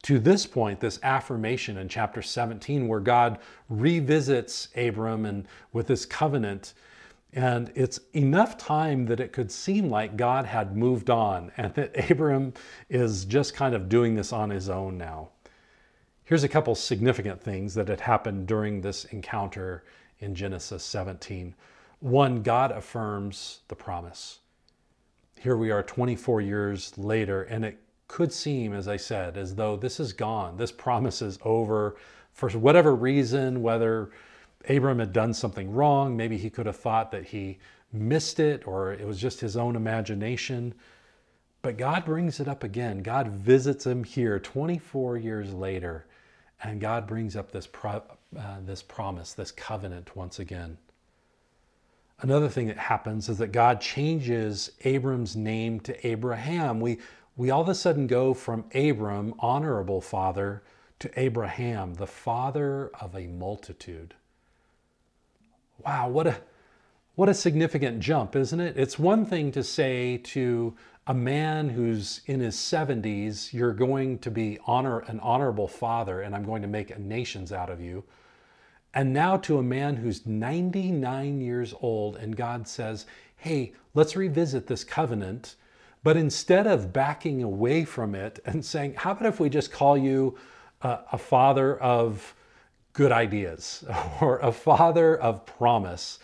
to 0.02 0.18
this 0.18 0.46
point, 0.46 0.80
this 0.80 0.98
affirmation 1.02 1.78
in 1.78 1.88
chapter 1.88 2.22
17, 2.22 2.88
where 2.88 3.00
God 3.00 3.38
revisits 3.68 4.68
Abram 4.76 5.24
and 5.24 5.46
with 5.72 5.86
this 5.86 6.04
covenant. 6.04 6.74
And 7.32 7.70
it's 7.74 8.00
enough 8.12 8.58
time 8.58 9.06
that 9.06 9.20
it 9.20 9.32
could 9.32 9.50
seem 9.50 9.88
like 9.88 10.16
God 10.16 10.44
had 10.44 10.76
moved 10.76 11.08
on 11.08 11.52
and 11.56 11.72
that 11.74 12.10
Abram 12.10 12.52
is 12.90 13.24
just 13.24 13.54
kind 13.54 13.74
of 13.74 13.88
doing 13.88 14.14
this 14.14 14.32
on 14.32 14.50
his 14.50 14.68
own 14.68 14.98
now. 14.98 15.30
Here's 16.24 16.44
a 16.44 16.48
couple 16.48 16.74
significant 16.74 17.40
things 17.40 17.74
that 17.74 17.88
had 17.88 18.00
happened 18.00 18.46
during 18.46 18.80
this 18.80 19.04
encounter 19.06 19.84
in 20.18 20.34
Genesis 20.34 20.82
17. 20.84 21.54
One, 22.02 22.42
God 22.42 22.72
affirms 22.72 23.60
the 23.68 23.76
promise. 23.76 24.40
Here 25.38 25.56
we 25.56 25.70
are 25.70 25.84
24 25.84 26.40
years 26.40 26.98
later, 26.98 27.44
and 27.44 27.64
it 27.64 27.78
could 28.08 28.32
seem, 28.32 28.72
as 28.72 28.88
I 28.88 28.96
said, 28.96 29.36
as 29.36 29.54
though 29.54 29.76
this 29.76 30.00
is 30.00 30.12
gone. 30.12 30.56
This 30.56 30.72
promise 30.72 31.22
is 31.22 31.38
over 31.44 31.94
for 32.32 32.50
whatever 32.50 32.92
reason, 32.92 33.62
whether 33.62 34.10
Abram 34.68 34.98
had 34.98 35.12
done 35.12 35.32
something 35.32 35.72
wrong, 35.72 36.16
maybe 36.16 36.36
he 36.36 36.50
could 36.50 36.66
have 36.66 36.76
thought 36.76 37.12
that 37.12 37.26
he 37.26 37.60
missed 37.92 38.40
it 38.40 38.66
or 38.66 38.92
it 38.92 39.06
was 39.06 39.20
just 39.20 39.38
his 39.38 39.56
own 39.56 39.76
imagination. 39.76 40.74
But 41.62 41.76
God 41.76 42.04
brings 42.04 42.40
it 42.40 42.48
up 42.48 42.64
again. 42.64 43.04
God 43.04 43.28
visits 43.28 43.86
him 43.86 44.02
here 44.02 44.40
24 44.40 45.18
years 45.18 45.54
later 45.54 46.06
and 46.64 46.80
God 46.80 47.06
brings 47.06 47.36
up 47.36 47.52
this, 47.52 47.68
pro, 47.68 48.02
uh, 48.36 48.56
this 48.64 48.82
promise, 48.82 49.34
this 49.34 49.52
covenant 49.52 50.16
once 50.16 50.40
again. 50.40 50.78
Another 52.22 52.48
thing 52.48 52.68
that 52.68 52.78
happens 52.78 53.28
is 53.28 53.38
that 53.38 53.48
God 53.48 53.80
changes 53.80 54.70
Abram's 54.84 55.34
name 55.34 55.80
to 55.80 56.06
Abraham. 56.06 56.80
We, 56.80 56.98
we 57.36 57.50
all 57.50 57.62
of 57.62 57.68
a 57.68 57.74
sudden 57.74 58.06
go 58.06 58.32
from 58.32 58.64
Abram, 58.74 59.34
honorable 59.40 60.00
father, 60.00 60.62
to 61.00 61.10
Abraham, 61.20 61.94
the 61.94 62.06
father 62.06 62.92
of 63.00 63.16
a 63.16 63.26
multitude. 63.26 64.14
Wow, 65.84 66.10
what 66.10 66.28
a, 66.28 66.36
what 67.16 67.28
a 67.28 67.34
significant 67.34 67.98
jump, 67.98 68.36
isn't 68.36 68.60
it? 68.60 68.76
It's 68.76 69.00
one 69.00 69.26
thing 69.26 69.50
to 69.50 69.64
say 69.64 70.18
to 70.18 70.76
a 71.08 71.14
man 71.14 71.70
who's 71.70 72.20
in 72.26 72.38
his 72.38 72.54
70s, 72.54 73.52
you're 73.52 73.74
going 73.74 74.20
to 74.20 74.30
be 74.30 74.60
honor 74.64 75.00
an 75.00 75.18
honorable 75.18 75.66
father 75.66 76.20
and 76.20 76.36
I'm 76.36 76.44
going 76.44 76.62
to 76.62 76.68
make 76.68 76.96
nations 77.00 77.50
out 77.52 77.68
of 77.68 77.80
you. 77.80 78.04
And 78.94 79.12
now 79.12 79.36
to 79.38 79.58
a 79.58 79.62
man 79.62 79.96
who's 79.96 80.26
99 80.26 81.40
years 81.40 81.74
old 81.80 82.16
and 82.16 82.36
God 82.36 82.68
says, 82.68 83.06
"Hey, 83.36 83.72
let's 83.94 84.16
revisit 84.16 84.66
this 84.66 84.84
covenant." 84.84 85.56
But 86.02 86.16
instead 86.16 86.66
of 86.66 86.92
backing 86.92 87.42
away 87.42 87.84
from 87.84 88.14
it 88.14 88.40
and 88.44 88.64
saying, 88.64 88.94
"How 88.96 89.12
about 89.12 89.26
if 89.26 89.40
we 89.40 89.48
just 89.48 89.72
call 89.72 89.96
you 89.96 90.36
a, 90.82 90.98
a 91.12 91.18
father 91.18 91.78
of 91.78 92.34
good 92.92 93.12
ideas 93.12 93.84
or 94.20 94.38
a 94.40 94.52
father 94.52 95.16
of 95.16 95.46
promise?" 95.46 96.18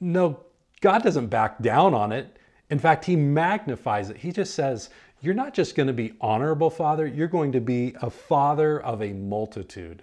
No, 0.00 0.40
God 0.80 1.02
doesn't 1.02 1.26
back 1.26 1.60
down 1.60 1.94
on 1.94 2.12
it. 2.12 2.38
In 2.70 2.78
fact, 2.78 3.04
he 3.04 3.16
magnifies 3.16 4.10
it. 4.10 4.18
He 4.18 4.32
just 4.32 4.54
says, 4.54 4.90
You're 5.20 5.34
not 5.34 5.54
just 5.54 5.74
going 5.74 5.86
to 5.86 5.92
be 5.92 6.12
honorable 6.20 6.70
father, 6.70 7.06
you're 7.06 7.28
going 7.28 7.52
to 7.52 7.60
be 7.60 7.94
a 8.00 8.10
father 8.10 8.80
of 8.80 9.02
a 9.02 9.12
multitude. 9.12 10.02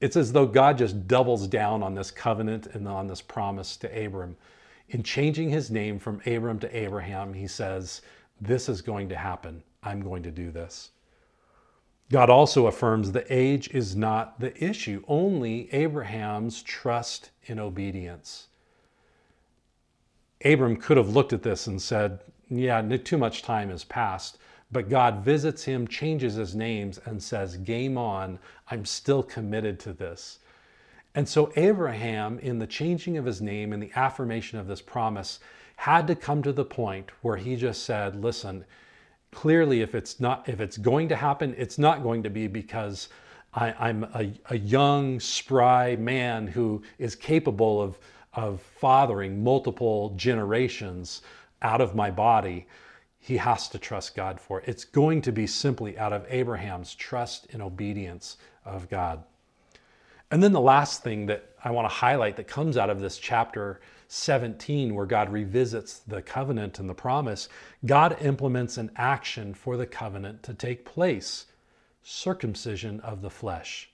It's 0.00 0.16
as 0.16 0.32
though 0.32 0.46
God 0.46 0.78
just 0.78 1.06
doubles 1.06 1.46
down 1.46 1.82
on 1.82 1.94
this 1.94 2.10
covenant 2.10 2.66
and 2.66 2.88
on 2.88 3.06
this 3.06 3.20
promise 3.20 3.76
to 3.78 4.06
Abram. 4.06 4.36
In 4.88 5.02
changing 5.02 5.50
his 5.50 5.70
name 5.70 5.98
from 5.98 6.20
Abram 6.26 6.58
to 6.60 6.76
Abraham, 6.76 7.34
he 7.34 7.46
says, 7.46 8.00
This 8.40 8.68
is 8.68 8.82
going 8.82 9.08
to 9.10 9.16
happen. 9.16 9.62
I'm 9.82 10.00
going 10.00 10.22
to 10.22 10.30
do 10.30 10.50
this. 10.50 10.90
God 12.10 12.28
also 12.28 12.66
affirms 12.66 13.12
the 13.12 13.32
age 13.32 13.68
is 13.68 13.94
not 13.94 14.40
the 14.40 14.56
issue, 14.62 15.04
only 15.06 15.72
Abraham's 15.72 16.62
trust 16.62 17.30
in 17.44 17.60
obedience. 17.60 18.48
Abram 20.44 20.76
could 20.76 20.96
have 20.96 21.10
looked 21.10 21.32
at 21.32 21.42
this 21.42 21.66
and 21.66 21.80
said, 21.80 22.20
Yeah, 22.48 22.82
too 22.82 23.18
much 23.18 23.42
time 23.42 23.68
has 23.68 23.84
passed. 23.84 24.38
But 24.72 24.88
God 24.88 25.24
visits 25.24 25.64
him, 25.64 25.88
changes 25.88 26.34
his 26.34 26.54
names, 26.54 27.00
and 27.04 27.22
says, 27.22 27.56
Game 27.56 27.98
on, 27.98 28.38
I'm 28.70 28.84
still 28.84 29.22
committed 29.22 29.80
to 29.80 29.92
this. 29.92 30.38
And 31.14 31.28
so 31.28 31.52
Abraham, 31.56 32.38
in 32.38 32.58
the 32.58 32.66
changing 32.66 33.16
of 33.16 33.24
his 33.24 33.42
name 33.42 33.72
and 33.72 33.82
the 33.82 33.90
affirmation 33.96 34.58
of 34.58 34.68
this 34.68 34.80
promise, 34.80 35.40
had 35.76 36.06
to 36.06 36.14
come 36.14 36.42
to 36.42 36.52
the 36.52 36.64
point 36.64 37.10
where 37.22 37.36
he 37.36 37.56
just 37.56 37.84
said, 37.84 38.22
Listen, 38.22 38.64
clearly 39.32 39.80
if 39.80 39.94
it's 39.94 40.20
not 40.20 40.48
if 40.48 40.60
it's 40.60 40.76
going 40.76 41.08
to 41.08 41.16
happen, 41.16 41.54
it's 41.56 41.78
not 41.78 42.02
going 42.02 42.22
to 42.22 42.30
be 42.30 42.46
because 42.46 43.08
I, 43.52 43.88
am 43.88 44.04
a, 44.14 44.32
a 44.50 44.58
young, 44.58 45.18
spry 45.18 45.96
man 45.96 46.46
who 46.46 46.82
is 46.98 47.16
capable 47.16 47.82
of 47.82 47.98
of 48.34 48.60
fathering 48.60 49.42
multiple 49.42 50.14
generations 50.16 51.22
out 51.62 51.80
of 51.80 51.96
my 51.96 52.10
body, 52.10 52.66
he 53.20 53.36
has 53.36 53.68
to 53.68 53.78
trust 53.78 54.16
God 54.16 54.40
for. 54.40 54.62
It's 54.66 54.84
going 54.84 55.22
to 55.22 55.32
be 55.32 55.46
simply 55.46 55.96
out 55.98 56.12
of 56.12 56.26
Abraham's 56.28 56.94
trust 56.94 57.46
and 57.52 57.62
obedience 57.62 58.38
of 58.64 58.88
God. 58.88 59.22
And 60.32 60.42
then 60.42 60.52
the 60.52 60.60
last 60.60 61.02
thing 61.02 61.26
that 61.26 61.50
I 61.62 61.70
want 61.70 61.88
to 61.88 61.94
highlight 61.94 62.36
that 62.36 62.48
comes 62.48 62.76
out 62.76 62.90
of 62.90 63.00
this 63.00 63.18
chapter 63.18 63.80
17, 64.08 64.94
where 64.94 65.06
God 65.06 65.30
revisits 65.30 66.00
the 66.00 66.22
covenant 66.22 66.78
and 66.78 66.88
the 66.88 66.94
promise, 66.94 67.48
God 67.86 68.16
implements 68.20 68.78
an 68.78 68.90
action 68.96 69.54
for 69.54 69.76
the 69.76 69.86
covenant 69.86 70.42
to 70.44 70.54
take 70.54 70.84
place 70.84 71.46
circumcision 72.02 73.00
of 73.00 73.22
the 73.22 73.30
flesh 73.30 73.90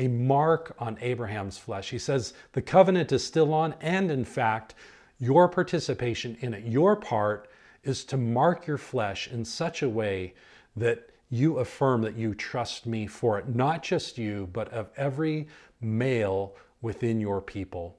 a 0.00 0.08
mark 0.08 0.74
on 0.78 0.96
Abraham's 1.02 1.58
flesh. 1.58 1.90
He 1.90 1.98
says 1.98 2.32
the 2.52 2.62
covenant 2.62 3.12
is 3.12 3.24
still 3.24 3.52
on, 3.52 3.74
and 3.82 4.10
in 4.10 4.24
fact, 4.24 4.74
your 5.18 5.46
participation 5.46 6.38
in 6.40 6.54
it, 6.54 6.64
your 6.64 6.96
part, 6.96 7.49
is 7.82 8.04
to 8.04 8.16
mark 8.16 8.66
your 8.66 8.78
flesh 8.78 9.28
in 9.28 9.44
such 9.44 9.82
a 9.82 9.88
way 9.88 10.34
that 10.76 11.10
you 11.30 11.58
affirm 11.58 12.02
that 12.02 12.16
you 12.16 12.34
trust 12.34 12.86
me 12.86 13.06
for 13.06 13.38
it, 13.38 13.54
not 13.54 13.82
just 13.82 14.18
you, 14.18 14.48
but 14.52 14.68
of 14.72 14.90
every 14.96 15.46
male 15.80 16.54
within 16.82 17.20
your 17.20 17.40
people. 17.40 17.96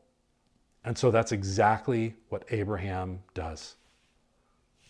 And 0.84 0.98
so 0.98 1.12
that's 1.12 1.32
exactly 1.32 2.16
what 2.30 2.44
Abraham 2.50 3.20
does. 3.34 3.76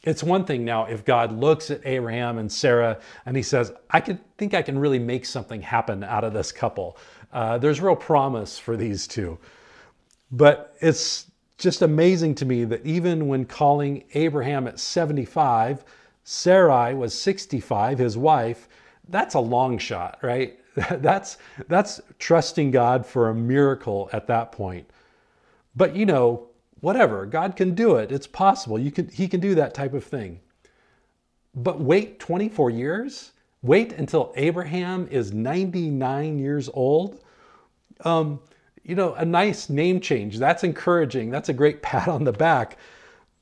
It's 0.03 0.23
one 0.23 0.45
thing 0.45 0.65
now 0.65 0.85
if 0.85 1.05
God 1.05 1.31
looks 1.31 1.69
at 1.69 1.85
Abraham 1.85 2.39
and 2.39 2.51
Sarah 2.51 2.99
and 3.25 3.37
he 3.37 3.43
says, 3.43 3.71
I 3.91 3.99
can 3.99 4.19
think 4.37 4.53
I 4.55 4.63
can 4.63 4.79
really 4.79 4.97
make 4.97 5.25
something 5.25 5.61
happen 5.61 6.03
out 6.03 6.23
of 6.23 6.33
this 6.33 6.51
couple. 6.51 6.97
Uh, 7.31 7.59
there's 7.59 7.79
real 7.79 7.95
promise 7.95 8.57
for 8.57 8.75
these 8.75 9.05
two. 9.05 9.37
But 10.31 10.75
it's 10.79 11.30
just 11.61 11.81
amazing 11.81 12.35
to 12.35 12.45
me 12.45 12.65
that 12.65 12.85
even 12.85 13.27
when 13.27 13.45
calling 13.45 14.03
Abraham 14.13 14.67
at 14.67 14.79
75, 14.79 15.83
Sarai 16.23 16.93
was 16.93 17.19
65, 17.19 17.99
his 17.99 18.17
wife, 18.17 18.67
that's 19.09 19.35
a 19.35 19.39
long 19.39 19.77
shot, 19.77 20.17
right? 20.21 20.57
that's 20.91 21.37
that's 21.67 21.99
trusting 22.17 22.71
God 22.71 23.05
for 23.05 23.29
a 23.29 23.35
miracle 23.35 24.09
at 24.13 24.27
that 24.27 24.51
point. 24.51 24.89
But 25.75 25.95
you 25.95 26.05
know, 26.05 26.47
whatever. 26.81 27.25
God 27.25 27.55
can 27.55 27.73
do 27.75 27.95
it. 27.95 28.11
It's 28.11 28.27
possible. 28.27 28.77
You 28.77 28.91
can, 28.91 29.07
he 29.09 29.27
can 29.27 29.39
do 29.39 29.55
that 29.55 29.73
type 29.73 29.93
of 29.93 30.03
thing. 30.03 30.39
But 31.55 31.79
wait 31.79 32.19
24 32.19 32.69
years? 32.69 33.31
Wait 33.61 33.93
until 33.93 34.33
Abraham 34.35 35.07
is 35.09 35.31
99 35.33 36.39
years 36.39 36.69
old? 36.73 37.23
Um, 38.03 38.39
you 38.83 38.95
know, 38.95 39.13
a 39.13 39.25
nice 39.25 39.69
name 39.69 39.99
change. 39.99 40.37
That's 40.37 40.63
encouraging. 40.63 41.29
That's 41.29 41.49
a 41.49 41.53
great 41.53 41.81
pat 41.81 42.07
on 42.07 42.23
the 42.23 42.31
back. 42.31 42.77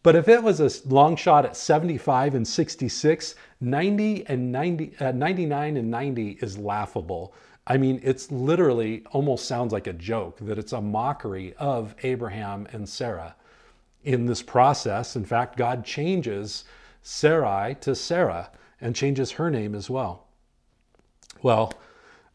But 0.02 0.16
if 0.16 0.28
it 0.30 0.42
was 0.42 0.60
a 0.60 0.88
long 0.88 1.16
shot 1.16 1.46
at 1.46 1.58
75 1.58 2.36
and 2.36 2.48
66, 2.48 3.36
90 3.60 4.28
and 4.28 4.52
90, 4.52 4.94
uh, 5.00 5.12
99 5.12 5.78
and 5.78 5.92
90 5.92 6.38
is 6.42 6.58
laughable. 6.58 7.34
I 7.68 7.78
mean, 7.78 8.00
it's 8.04 8.32
literally 8.32 9.04
almost 9.12 9.46
sounds 9.46 9.74
like 9.74 9.88
a 9.88 9.94
joke 9.94 10.38
that 10.40 10.58
it's 10.58 10.72
a 10.72 10.82
mockery 10.82 11.54
of 11.56 11.96
Abraham 12.04 12.68
and 12.72 12.88
Sarah. 12.88 13.36
In 14.04 14.26
this 14.26 14.42
process, 14.42 15.16
in 15.18 15.26
fact, 15.26 15.58
God 15.58 15.84
changes 15.84 16.64
Sarai 17.02 17.76
to 17.82 17.94
Sarah 17.94 18.50
and 18.80 18.96
changes 18.96 19.32
her 19.32 19.52
name 19.52 19.76
as 19.76 19.90
well. 19.90 20.28
Well, 21.42 21.74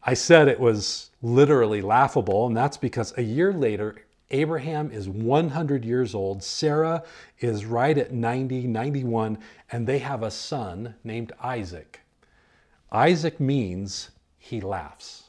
I 0.07 0.13
said 0.13 0.47
it 0.47 0.59
was 0.59 1.09
literally 1.23 1.81
laughable, 1.81 2.45
and 2.45 2.55
that's 2.55 2.77
because 2.77 3.17
a 3.17 3.23
year 3.23 3.51
later, 3.51 3.95
Abraham 4.29 4.91
is 4.91 5.09
100 5.09 5.83
years 5.83 6.13
old, 6.13 6.43
Sarah 6.43 7.03
is 7.39 7.65
right 7.65 7.97
at 7.97 8.13
90, 8.13 8.67
91, 8.67 9.39
and 9.71 9.87
they 9.87 9.97
have 9.97 10.21
a 10.21 10.29
son 10.29 10.93
named 11.03 11.31
Isaac. 11.41 12.01
Isaac 12.91 13.39
means 13.39 14.11
he 14.37 14.61
laughs. 14.61 15.23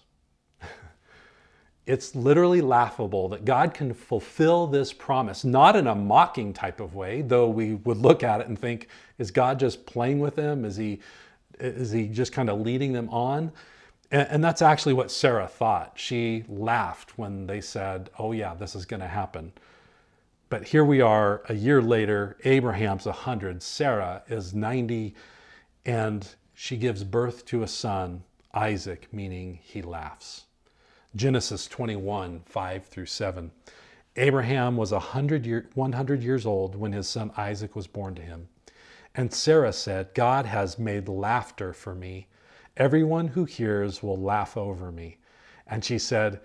it's 1.86 2.14
literally 2.14 2.60
laughable 2.60 3.30
that 3.30 3.46
God 3.46 3.72
can 3.72 3.94
fulfill 3.94 4.66
this 4.66 4.92
promise, 4.92 5.42
not 5.42 5.74
in 5.74 5.86
a 5.86 5.94
mocking 5.94 6.52
type 6.52 6.80
of 6.80 6.94
way, 6.94 7.22
though 7.22 7.48
we 7.48 7.76
would 7.76 7.98
look 7.98 8.22
at 8.22 8.42
it 8.42 8.48
and 8.48 8.58
think, 8.58 8.88
is 9.18 9.30
God 9.30 9.58
just 9.58 9.86
playing 9.86 10.18
with 10.18 10.36
them? 10.36 10.66
Is 10.66 10.76
he, 10.76 11.00
is 11.58 11.92
he 11.92 12.08
just 12.08 12.32
kind 12.32 12.50
of 12.50 12.60
leading 12.60 12.92
them 12.92 13.08
on? 13.08 13.52
And, 14.10 14.28
and 14.30 14.44
that's 14.44 14.62
actually 14.62 14.94
what 14.94 15.10
Sarah 15.10 15.48
thought. 15.48 15.92
She 15.96 16.44
laughed 16.48 17.18
when 17.18 17.46
they 17.46 17.60
said, 17.60 18.10
Oh, 18.18 18.32
yeah, 18.32 18.54
this 18.54 18.74
is 18.74 18.84
going 18.86 19.00
to 19.00 19.08
happen. 19.08 19.52
But 20.48 20.64
here 20.64 20.84
we 20.84 21.00
are 21.00 21.42
a 21.48 21.54
year 21.54 21.82
later. 21.82 22.36
Abraham's 22.44 23.06
100, 23.06 23.62
Sarah 23.62 24.22
is 24.28 24.54
90, 24.54 25.14
and 25.84 26.26
she 26.54 26.76
gives 26.76 27.02
birth 27.02 27.44
to 27.46 27.62
a 27.62 27.68
son, 27.68 28.22
Isaac, 28.54 29.08
meaning 29.12 29.58
he 29.62 29.82
laughs. 29.82 30.44
Genesis 31.16 31.66
21, 31.66 32.42
5 32.46 32.86
through 32.86 33.06
7. 33.06 33.50
Abraham 34.16 34.76
was 34.76 34.92
100, 34.92 35.44
year, 35.44 35.68
100 35.74 36.22
years 36.22 36.46
old 36.46 36.76
when 36.76 36.92
his 36.92 37.08
son 37.08 37.32
Isaac 37.36 37.74
was 37.74 37.86
born 37.86 38.14
to 38.14 38.22
him. 38.22 38.48
And 39.14 39.32
Sarah 39.32 39.72
said, 39.72 40.14
God 40.14 40.46
has 40.46 40.78
made 40.78 41.08
laughter 41.08 41.72
for 41.72 41.94
me 41.94 42.28
Everyone 42.76 43.28
who 43.28 43.44
hears 43.44 44.02
will 44.02 44.16
laugh 44.16 44.56
over 44.56 44.92
me. 44.92 45.18
And 45.66 45.84
she 45.84 45.98
said, 45.98 46.40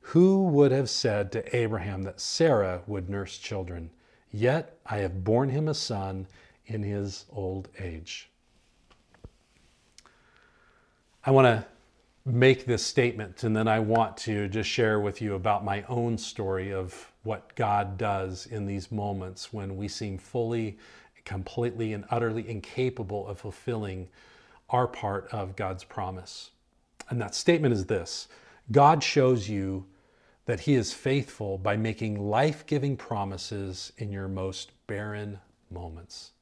Who 0.00 0.44
would 0.44 0.72
have 0.72 0.88
said 0.88 1.30
to 1.32 1.56
Abraham 1.56 2.02
that 2.04 2.20
Sarah 2.20 2.82
would 2.86 3.10
nurse 3.10 3.38
children? 3.38 3.90
Yet 4.30 4.78
I 4.86 4.98
have 4.98 5.24
borne 5.24 5.50
him 5.50 5.68
a 5.68 5.74
son 5.74 6.26
in 6.66 6.82
his 6.82 7.26
old 7.30 7.68
age. 7.78 8.30
I 11.24 11.30
want 11.30 11.46
to 11.46 11.66
make 12.26 12.64
this 12.64 12.84
statement 12.84 13.44
and 13.44 13.54
then 13.54 13.68
I 13.68 13.78
want 13.78 14.16
to 14.18 14.48
just 14.48 14.68
share 14.68 15.00
with 15.00 15.20
you 15.20 15.34
about 15.34 15.64
my 15.64 15.84
own 15.88 16.16
story 16.16 16.72
of 16.72 17.12
what 17.22 17.54
God 17.54 17.98
does 17.98 18.46
in 18.46 18.66
these 18.66 18.90
moments 18.90 19.52
when 19.52 19.76
we 19.76 19.88
seem 19.88 20.16
fully, 20.16 20.78
completely, 21.24 21.92
and 21.92 22.04
utterly 22.10 22.48
incapable 22.48 23.26
of 23.26 23.38
fulfilling 23.38 24.08
are 24.70 24.86
part 24.86 25.28
of 25.32 25.56
God's 25.56 25.84
promise. 25.84 26.50
And 27.10 27.20
that 27.20 27.34
statement 27.34 27.74
is 27.74 27.86
this 27.86 28.28
God 28.70 29.02
shows 29.02 29.48
you 29.48 29.86
that 30.46 30.60
He 30.60 30.74
is 30.74 30.92
faithful 30.92 31.58
by 31.58 31.76
making 31.76 32.28
life 32.28 32.66
giving 32.66 32.96
promises 32.96 33.92
in 33.98 34.12
your 34.12 34.28
most 34.28 34.72
barren 34.86 35.38
moments. 35.70 36.32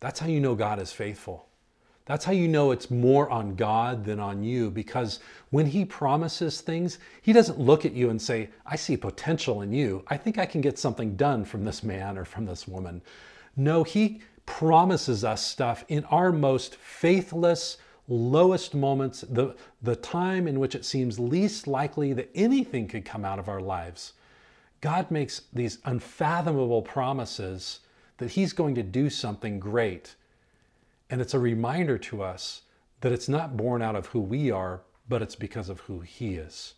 That's 0.00 0.20
how 0.20 0.26
you 0.26 0.40
know 0.40 0.54
God 0.54 0.80
is 0.80 0.92
faithful. 0.92 1.48
That's 2.04 2.24
how 2.24 2.32
you 2.32 2.48
know 2.48 2.72
it's 2.72 2.90
more 2.90 3.30
on 3.30 3.54
God 3.54 4.04
than 4.04 4.18
on 4.18 4.42
you 4.42 4.70
because 4.70 5.20
when 5.50 5.66
He 5.66 5.84
promises 5.84 6.60
things, 6.60 6.98
He 7.22 7.32
doesn't 7.32 7.60
look 7.60 7.84
at 7.84 7.92
you 7.92 8.10
and 8.10 8.20
say, 8.20 8.50
I 8.66 8.74
see 8.74 8.96
potential 8.96 9.62
in 9.62 9.72
you. 9.72 10.02
I 10.08 10.16
think 10.16 10.38
I 10.38 10.46
can 10.46 10.60
get 10.60 10.78
something 10.78 11.14
done 11.14 11.44
from 11.44 11.64
this 11.64 11.84
man 11.84 12.18
or 12.18 12.24
from 12.24 12.44
this 12.44 12.66
woman. 12.66 13.02
No, 13.56 13.84
He 13.84 14.20
promises 14.58 15.24
us 15.24 15.42
stuff 15.42 15.82
in 15.88 16.04
our 16.04 16.30
most 16.30 16.74
faithless, 16.74 17.78
lowest 18.06 18.74
moments, 18.74 19.22
the, 19.22 19.56
the 19.80 19.96
time 19.96 20.46
in 20.46 20.60
which 20.60 20.74
it 20.74 20.84
seems 20.84 21.18
least 21.18 21.66
likely 21.66 22.12
that 22.12 22.30
anything 22.34 22.86
could 22.86 23.02
come 23.02 23.24
out 23.24 23.38
of 23.38 23.48
our 23.48 23.62
lives. 23.62 24.12
God 24.82 25.10
makes 25.10 25.40
these 25.54 25.78
unfathomable 25.86 26.82
promises 26.82 27.80
that 28.18 28.32
He's 28.32 28.52
going 28.52 28.74
to 28.74 28.82
do 28.82 29.08
something 29.08 29.58
great. 29.58 30.16
And 31.08 31.22
it's 31.22 31.34
a 31.34 31.38
reminder 31.38 31.96
to 31.96 32.22
us 32.22 32.60
that 33.00 33.10
it's 33.10 33.30
not 33.30 33.56
born 33.56 33.80
out 33.80 33.96
of 33.96 34.06
who 34.06 34.20
we 34.20 34.50
are, 34.50 34.82
but 35.08 35.22
it's 35.22 35.34
because 35.34 35.70
of 35.70 35.80
who 35.80 36.00
He 36.00 36.34
is. 36.34 36.74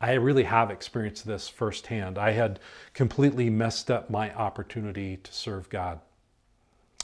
I 0.00 0.14
really 0.14 0.44
have 0.44 0.70
experienced 0.70 1.26
this 1.26 1.48
firsthand. 1.48 2.16
I 2.16 2.30
had 2.30 2.58
completely 2.94 3.50
messed 3.50 3.90
up 3.90 4.08
my 4.08 4.34
opportunity 4.34 5.18
to 5.18 5.32
serve 5.32 5.68
God. 5.68 6.00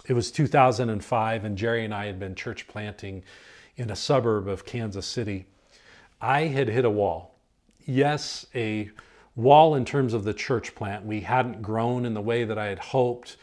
It 0.07 0.15
was 0.15 0.31
2005, 0.31 1.45
and 1.45 1.59
Jerry 1.59 1.85
and 1.85 1.93
I 1.93 2.07
had 2.07 2.19
been 2.19 2.35
church 2.35 2.67
planting 2.69 3.23
in 3.77 3.91
a 3.91 3.97
suburb 3.97 4.49
of 4.49 4.65
Kansas 4.65 5.07
City. 5.07 5.47
I 6.21 6.43
had 6.43 6.69
hit 6.69 6.85
a 6.85 6.91
wall. 6.91 7.35
Yes, 7.85 8.47
a 8.55 8.91
wall 9.35 9.75
in 9.75 9.85
terms 9.85 10.15
of 10.15 10.25
the 10.25 10.33
church 10.33 10.75
plant. 10.75 11.05
We 11.05 11.21
hadn't 11.21 11.61
grown 11.61 12.07
in 12.07 12.15
the 12.15 12.23
way 12.23 12.45
that 12.45 12.57
I 12.57 12.67
had 12.67 12.79
hoped. 12.79 13.37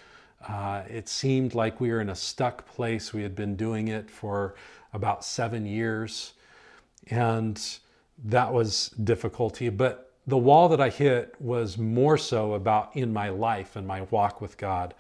Uh, 0.47 0.81
it 0.89 1.07
seemed 1.07 1.53
like 1.53 1.79
we 1.79 1.91
were 1.91 2.01
in 2.01 2.09
a 2.09 2.15
stuck 2.15 2.65
place. 2.65 3.13
We 3.13 3.21
had 3.21 3.35
been 3.35 3.55
doing 3.55 3.87
it 3.87 4.09
for 4.09 4.55
about 4.93 5.23
seven 5.23 5.65
years. 5.65 6.33
And 7.07 7.61
that 8.25 8.53
was 8.53 8.89
difficulty. 9.03 9.69
But 9.69 10.11
the 10.25 10.37
wall 10.37 10.69
that 10.69 10.79
I 10.79 10.89
hit 10.89 11.35
was 11.39 11.77
more 11.77 12.17
so 12.17 12.53
about 12.53 12.95
in 12.95 13.11
my 13.11 13.29
life 13.29 13.75
and 13.75 13.85
my 13.85 14.01
walk 14.03 14.39
with 14.39 14.57
God. 14.57 14.93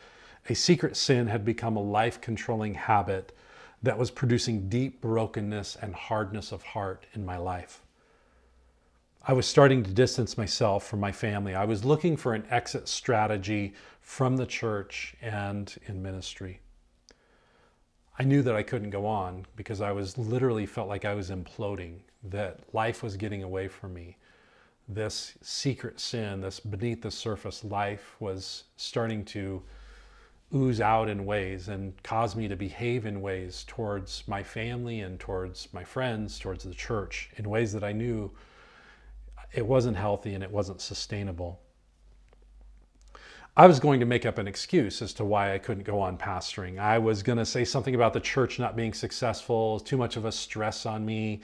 A 0.49 0.55
secret 0.55 0.97
sin 0.97 1.27
had 1.27 1.45
become 1.45 1.77
a 1.77 1.81
life 1.81 2.19
controlling 2.19 2.73
habit 2.73 3.35
that 3.81 3.97
was 3.97 4.11
producing 4.11 4.67
deep 4.67 5.01
brokenness 5.01 5.77
and 5.81 5.93
hardness 5.93 6.51
of 6.51 6.63
heart 6.63 7.05
in 7.13 7.25
my 7.25 7.37
life. 7.37 7.81
I 9.25 9.31
was 9.31 9.45
starting 9.45 9.83
to 9.83 9.91
distance 9.91 10.37
myself 10.37 10.85
from 10.85 10.99
my 10.99 11.13
family. 11.13 11.55
I 11.55 11.63
was 11.63 11.85
looking 11.85 12.17
for 12.17 12.33
an 12.33 12.45
exit 12.49 12.89
strategy 12.89 13.73
from 14.01 14.35
the 14.35 14.45
church 14.45 15.15
and 15.21 15.73
in 15.85 16.01
ministry. 16.01 16.59
I 18.19 18.23
knew 18.23 18.41
that 18.41 18.55
I 18.55 18.63
couldn't 18.63 18.89
go 18.89 19.05
on 19.05 19.45
because 19.55 19.79
I 19.79 19.93
was 19.93 20.17
literally 20.17 20.65
felt 20.65 20.89
like 20.89 21.05
I 21.05 21.13
was 21.13 21.29
imploding 21.29 21.99
that 22.29 22.59
life 22.73 23.03
was 23.03 23.17
getting 23.17 23.43
away 23.43 23.67
from 23.67 23.93
me. 23.93 24.17
This 24.87 25.37
secret 25.41 25.99
sin, 25.99 26.41
this 26.41 26.59
beneath 26.59 27.01
the 27.01 27.11
surface 27.11 27.63
life 27.63 28.15
was 28.19 28.65
starting 28.75 29.23
to 29.25 29.61
ooze 30.53 30.81
out 30.81 31.09
in 31.09 31.25
ways 31.25 31.67
and 31.67 32.01
cause 32.03 32.35
me 32.35 32.47
to 32.47 32.55
behave 32.55 33.05
in 33.05 33.21
ways 33.21 33.63
towards 33.67 34.23
my 34.27 34.43
family 34.43 35.01
and 35.01 35.19
towards 35.19 35.67
my 35.73 35.83
friends, 35.83 36.37
towards 36.37 36.63
the 36.63 36.73
church, 36.73 37.29
in 37.37 37.49
ways 37.49 37.73
that 37.73 37.83
I 37.83 37.91
knew 37.91 38.31
it 39.51 39.65
wasn't 39.65 39.97
healthy 39.97 40.33
and 40.33 40.43
it 40.43 40.51
wasn't 40.51 40.81
sustainable. 40.81 41.59
I 43.55 43.67
was 43.67 43.79
going 43.79 43.99
to 43.99 44.05
make 44.05 44.25
up 44.25 44.39
an 44.39 44.47
excuse 44.47 45.01
as 45.01 45.13
to 45.13 45.25
why 45.25 45.53
I 45.53 45.59
couldn't 45.59 45.83
go 45.83 45.99
on 45.99 46.17
pastoring. 46.17 46.79
I 46.79 46.97
was 46.97 47.21
going 47.21 47.37
to 47.37 47.45
say 47.45 47.63
something 47.63 47.93
about 47.93 48.13
the 48.13 48.19
church 48.19 48.57
not 48.57 48.75
being 48.75 48.93
successful, 48.93 49.79
too 49.79 49.97
much 49.97 50.17
of 50.17 50.25
a 50.25 50.31
stress 50.31 50.87
on 50.87 51.05
me 51.05 51.41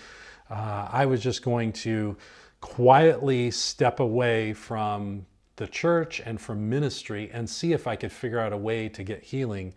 uh, 0.50 0.88
I 0.92 1.06
was 1.06 1.22
just 1.22 1.44
going 1.44 1.72
to 1.74 2.18
quietly 2.62 3.52
step 3.52 4.00
away 4.00 4.54
from 4.54 5.26
the 5.58 5.68
church 5.68 6.22
and 6.26 6.40
from 6.40 6.70
ministry 6.70 7.30
and 7.32 7.50
see 7.50 7.74
if 7.74 7.88
I 7.88 7.96
could 7.96 8.12
figure 8.12 8.40
out 8.40 8.54
a 8.54 8.58
way 8.58 8.90
to 8.90 9.04
get 9.04 9.24
healing. 9.24 9.74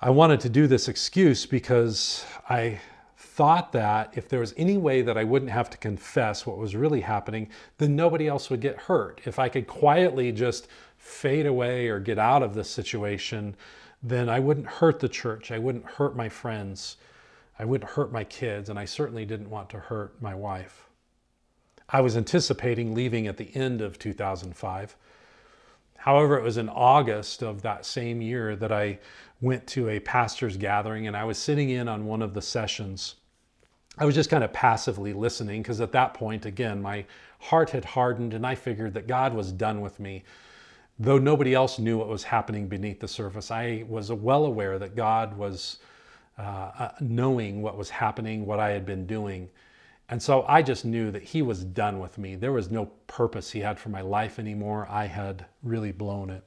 I 0.00 0.10
wanted 0.10 0.40
to 0.40 0.48
do 0.48 0.66
this 0.66 0.88
excuse 0.88 1.46
because 1.46 2.24
I 2.48 2.80
thought 3.16 3.72
that 3.72 4.12
if 4.14 4.28
there 4.28 4.40
was 4.40 4.52
any 4.56 4.76
way 4.76 5.02
that 5.02 5.16
I 5.16 5.24
wouldn't 5.24 5.50
have 5.50 5.70
to 5.70 5.78
confess 5.78 6.46
what 6.46 6.58
was 6.58 6.76
really 6.76 7.00
happening, 7.00 7.48
then 7.78 7.96
nobody 7.96 8.28
else 8.28 8.50
would 8.50 8.60
get 8.60 8.76
hurt. 8.76 9.20
If 9.24 9.38
I 9.38 9.48
could 9.48 9.66
quietly 9.66 10.32
just 10.32 10.68
fade 11.02 11.46
away 11.46 11.88
or 11.88 11.98
get 11.98 12.16
out 12.16 12.44
of 12.44 12.54
this 12.54 12.70
situation, 12.70 13.56
then 14.04 14.28
I 14.28 14.38
wouldn't 14.38 14.66
hurt 14.66 15.00
the 15.00 15.08
church. 15.08 15.50
I 15.50 15.58
wouldn't 15.58 15.84
hurt 15.84 16.14
my 16.16 16.28
friends. 16.28 16.96
I 17.58 17.64
wouldn't 17.64 17.90
hurt 17.90 18.12
my 18.12 18.22
kids, 18.22 18.70
and 18.70 18.78
I 18.78 18.84
certainly 18.84 19.26
didn't 19.26 19.50
want 19.50 19.68
to 19.70 19.78
hurt 19.78 20.22
my 20.22 20.34
wife. 20.34 20.88
I 21.88 22.00
was 22.00 22.16
anticipating 22.16 22.94
leaving 22.94 23.26
at 23.26 23.36
the 23.36 23.54
end 23.54 23.80
of 23.80 23.98
2005. 23.98 24.96
However, 25.98 26.38
it 26.38 26.44
was 26.44 26.56
in 26.56 26.68
August 26.68 27.42
of 27.42 27.62
that 27.62 27.84
same 27.84 28.22
year 28.22 28.54
that 28.54 28.72
I 28.72 29.00
went 29.40 29.66
to 29.68 29.88
a 29.88 29.98
pastor's 29.98 30.56
gathering 30.56 31.08
and 31.08 31.16
I 31.16 31.24
was 31.24 31.36
sitting 31.36 31.70
in 31.70 31.88
on 31.88 32.06
one 32.06 32.22
of 32.22 32.32
the 32.32 32.42
sessions. 32.42 33.16
I 33.98 34.04
was 34.04 34.14
just 34.14 34.30
kind 34.30 34.44
of 34.44 34.52
passively 34.52 35.12
listening 35.12 35.62
because 35.62 35.80
at 35.80 35.92
that 35.92 36.14
point, 36.14 36.46
again, 36.46 36.80
my 36.80 37.04
heart 37.40 37.70
had 37.70 37.84
hardened 37.84 38.34
and 38.34 38.46
I 38.46 38.54
figured 38.54 38.94
that 38.94 39.08
God 39.08 39.34
was 39.34 39.50
done 39.50 39.80
with 39.80 39.98
me. 39.98 40.22
Though 40.98 41.18
nobody 41.18 41.54
else 41.54 41.78
knew 41.78 41.98
what 41.98 42.08
was 42.08 42.24
happening 42.24 42.68
beneath 42.68 43.00
the 43.00 43.08
surface, 43.08 43.50
I 43.50 43.84
was 43.88 44.12
well 44.12 44.44
aware 44.44 44.78
that 44.78 44.94
God 44.94 45.36
was 45.36 45.78
uh, 46.38 46.42
uh, 46.42 46.90
knowing 47.00 47.62
what 47.62 47.76
was 47.76 47.90
happening, 47.90 48.46
what 48.46 48.60
I 48.60 48.70
had 48.70 48.86
been 48.86 49.06
doing. 49.06 49.50
And 50.08 50.22
so 50.22 50.44
I 50.46 50.62
just 50.62 50.84
knew 50.84 51.10
that 51.10 51.22
he 51.22 51.42
was 51.42 51.64
done 51.64 51.98
with 51.98 52.18
me. 52.18 52.36
There 52.36 52.52
was 52.52 52.70
no 52.70 52.86
purpose 53.06 53.50
he 53.50 53.60
had 53.60 53.78
for 53.78 53.88
my 53.88 54.00
life 54.00 54.38
anymore. 54.38 54.86
I 54.90 55.06
had 55.06 55.46
really 55.62 55.92
blown 55.92 56.30
it. 56.30 56.44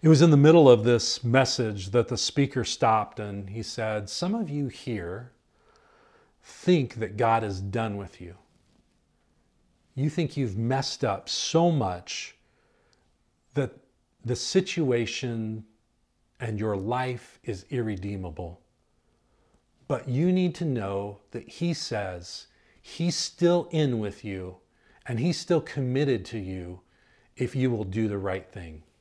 It 0.00 0.08
was 0.08 0.22
in 0.22 0.30
the 0.30 0.36
middle 0.36 0.68
of 0.68 0.82
this 0.82 1.22
message 1.22 1.90
that 1.90 2.08
the 2.08 2.16
speaker 2.16 2.64
stopped 2.64 3.20
and 3.20 3.50
he 3.50 3.62
said, 3.62 4.10
Some 4.10 4.34
of 4.34 4.50
you 4.50 4.66
here 4.66 5.32
think 6.42 6.96
that 6.96 7.16
God 7.16 7.44
is 7.44 7.60
done 7.60 7.96
with 7.96 8.20
you. 8.20 8.34
You 9.94 10.10
think 10.10 10.36
you've 10.36 10.56
messed 10.56 11.04
up 11.04 11.28
so 11.28 11.70
much 11.70 12.34
that 13.54 13.76
the 14.24 14.36
situation 14.36 15.64
and 16.40 16.58
your 16.58 16.76
life 16.76 17.38
is 17.44 17.64
irredeemable. 17.70 18.60
But 19.88 20.08
you 20.08 20.32
need 20.32 20.54
to 20.56 20.64
know 20.64 21.20
that 21.30 21.48
He 21.48 21.74
says 21.74 22.48
He's 22.80 23.16
still 23.16 23.68
in 23.70 23.98
with 23.98 24.24
you 24.24 24.56
and 25.06 25.20
He's 25.20 25.38
still 25.38 25.60
committed 25.60 26.24
to 26.26 26.38
you 26.38 26.80
if 27.36 27.54
you 27.54 27.70
will 27.70 27.84
do 27.84 28.08
the 28.08 28.18
right 28.18 28.50
thing. 28.50 28.82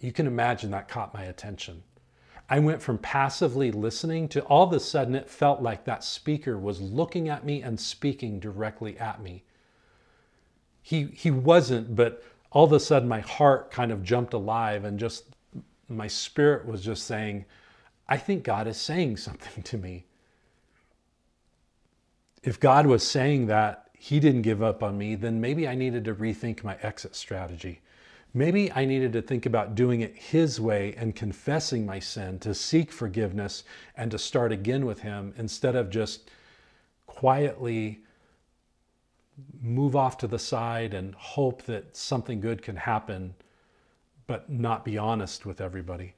You 0.00 0.12
can 0.12 0.26
imagine 0.26 0.70
that 0.70 0.88
caught 0.88 1.12
my 1.12 1.24
attention. 1.24 1.82
I 2.48 2.58
went 2.58 2.82
from 2.82 2.96
passively 2.98 3.70
listening 3.70 4.28
to 4.30 4.40
all 4.44 4.66
of 4.66 4.72
a 4.72 4.80
sudden 4.80 5.14
it 5.14 5.28
felt 5.28 5.60
like 5.60 5.84
that 5.84 6.02
speaker 6.02 6.58
was 6.58 6.80
looking 6.80 7.28
at 7.28 7.44
me 7.44 7.62
and 7.62 7.78
speaking 7.78 8.40
directly 8.40 8.98
at 8.98 9.22
me. 9.22 9.44
He, 10.82 11.04
he 11.14 11.30
wasn't, 11.30 11.94
but 11.94 12.22
all 12.50 12.64
of 12.64 12.72
a 12.72 12.80
sudden 12.80 13.08
my 13.08 13.20
heart 13.20 13.70
kind 13.70 13.92
of 13.92 14.02
jumped 14.02 14.32
alive 14.32 14.84
and 14.84 14.98
just 14.98 15.24
my 15.88 16.06
spirit 16.06 16.66
was 16.66 16.82
just 16.82 17.04
saying, 17.04 17.44
I 18.08 18.16
think 18.16 18.42
God 18.42 18.66
is 18.66 18.76
saying 18.76 19.18
something 19.18 19.62
to 19.64 19.78
me. 19.78 20.04
If 22.42 22.58
God 22.58 22.86
was 22.86 23.06
saying 23.06 23.46
that 23.46 23.90
He 23.92 24.18
didn't 24.18 24.42
give 24.42 24.62
up 24.62 24.82
on 24.82 24.96
me, 24.96 25.14
then 25.14 25.40
maybe 25.40 25.68
I 25.68 25.74
needed 25.74 26.04
to 26.06 26.14
rethink 26.14 26.64
my 26.64 26.76
exit 26.82 27.14
strategy. 27.14 27.80
Maybe 28.32 28.72
I 28.72 28.84
needed 28.84 29.12
to 29.12 29.22
think 29.22 29.44
about 29.44 29.74
doing 29.74 30.00
it 30.00 30.14
His 30.16 30.60
way 30.60 30.94
and 30.96 31.14
confessing 31.14 31.84
my 31.84 31.98
sin, 31.98 32.38
to 32.40 32.54
seek 32.54 32.92
forgiveness 32.92 33.64
and 33.96 34.10
to 34.10 34.18
start 34.18 34.52
again 34.52 34.86
with 34.86 35.00
Him 35.00 35.34
instead 35.36 35.76
of 35.76 35.90
just 35.90 36.30
quietly 37.06 38.00
move 39.60 39.96
off 39.96 40.18
to 40.18 40.26
the 40.26 40.38
side 40.38 40.94
and 40.94 41.14
hope 41.14 41.62
that 41.64 41.96
something 41.96 42.40
good 42.40 42.62
can 42.62 42.76
happen, 42.76 43.34
but 44.26 44.50
not 44.50 44.84
be 44.84 44.98
honest 44.98 45.44
with 45.44 45.60
everybody. 45.60 46.14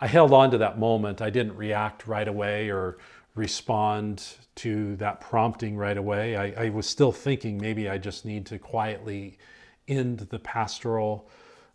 I 0.00 0.06
held 0.06 0.32
on 0.32 0.50
to 0.52 0.58
that 0.58 0.78
moment. 0.78 1.20
I 1.20 1.30
didn't 1.30 1.56
react 1.56 2.06
right 2.06 2.26
away 2.26 2.70
or 2.70 2.98
respond 3.34 4.24
to 4.56 4.96
that 4.96 5.20
prompting 5.20 5.76
right 5.76 5.96
away. 5.96 6.36
I, 6.36 6.66
I 6.66 6.68
was 6.70 6.86
still 6.86 7.12
thinking 7.12 7.58
maybe 7.58 7.88
I 7.88 7.98
just 7.98 8.24
need 8.24 8.46
to 8.46 8.58
quietly 8.58 9.38
end 9.86 10.20
the 10.30 10.38
pastoral 10.38 11.28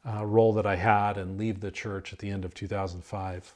uh, 0.08 0.25
role 0.25 0.54
that 0.54 0.65
I 0.65 0.75
had 0.75 1.17
and 1.17 1.38
leave 1.38 1.60
the 1.60 1.71
church 1.71 2.13
at 2.13 2.19
the 2.19 2.30
end 2.30 2.45
of 2.45 2.54
2005. 2.54 3.56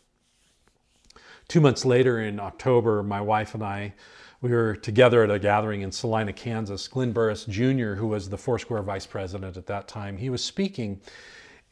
Two 1.47 1.61
months 1.61 1.83
later, 1.83 2.19
in 2.19 2.39
October, 2.39 3.01
my 3.01 3.21
wife 3.21 3.53
and 3.55 3.63
I 3.63 3.93
we 4.41 4.51
were 4.51 4.75
together 4.75 5.23
at 5.23 5.31
a 5.31 5.39
gathering 5.39 5.81
in 5.81 5.91
Salina, 5.91 6.31
Kansas. 6.31 6.87
Glenn 6.87 7.11
Burris 7.11 7.45
Jr., 7.45 7.95
who 7.95 8.07
was 8.07 8.29
the 8.29 8.37
Foursquare 8.37 8.81
vice 8.81 9.05
president 9.05 9.57
at 9.57 9.65
that 9.67 9.87
time, 9.87 10.17
he 10.17 10.29
was 10.29 10.43
speaking. 10.43 11.01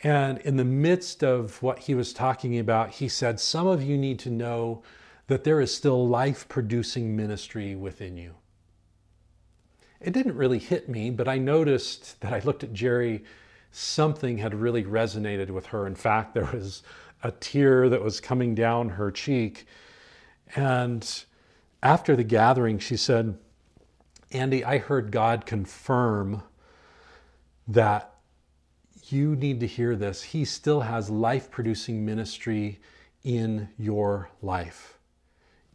And 0.03 0.37
in 0.39 0.57
the 0.57 0.65
midst 0.65 1.23
of 1.23 1.61
what 1.63 1.79
he 1.79 1.95
was 1.95 2.13
talking 2.13 2.59
about, 2.59 2.91
he 2.91 3.07
said, 3.07 3.39
Some 3.39 3.67
of 3.67 3.81
you 3.81 3.97
need 3.97 4.19
to 4.19 4.29
know 4.29 4.83
that 5.27 5.43
there 5.43 5.61
is 5.61 5.73
still 5.73 6.07
life 6.07 6.47
producing 6.47 7.15
ministry 7.15 7.75
within 7.75 8.17
you. 8.17 8.35
It 9.99 10.13
didn't 10.13 10.35
really 10.35 10.59
hit 10.59 10.89
me, 10.89 11.09
but 11.09 11.27
I 11.27 11.37
noticed 11.37 12.21
that 12.21 12.33
I 12.33 12.39
looked 12.39 12.63
at 12.63 12.73
Jerry, 12.73 13.23
something 13.71 14.37
had 14.37 14.53
really 14.53 14.83
resonated 14.83 15.49
with 15.49 15.67
her. 15.67 15.87
In 15.87 15.95
fact, 15.95 16.33
there 16.33 16.49
was 16.53 16.83
a 17.23 17.31
tear 17.31 17.89
that 17.89 18.03
was 18.03 18.19
coming 18.19 18.53
down 18.53 18.89
her 18.89 19.09
cheek. 19.09 19.65
And 20.55 21.25
after 21.81 22.15
the 22.15 22.23
gathering, 22.23 22.79
she 22.79 22.97
said, 22.97 23.37
Andy, 24.31 24.63
I 24.63 24.77
heard 24.77 25.11
God 25.11 25.45
confirm 25.45 26.43
that 27.67 28.13
you 29.09 29.35
need 29.35 29.59
to 29.61 29.67
hear 29.67 29.95
this. 29.95 30.21
He 30.21 30.43
still 30.43 30.81
has 30.81 31.09
life 31.09 31.49
producing 31.49 32.05
ministry 32.05 32.79
in 33.23 33.69
your 33.77 34.29
life. 34.41 34.97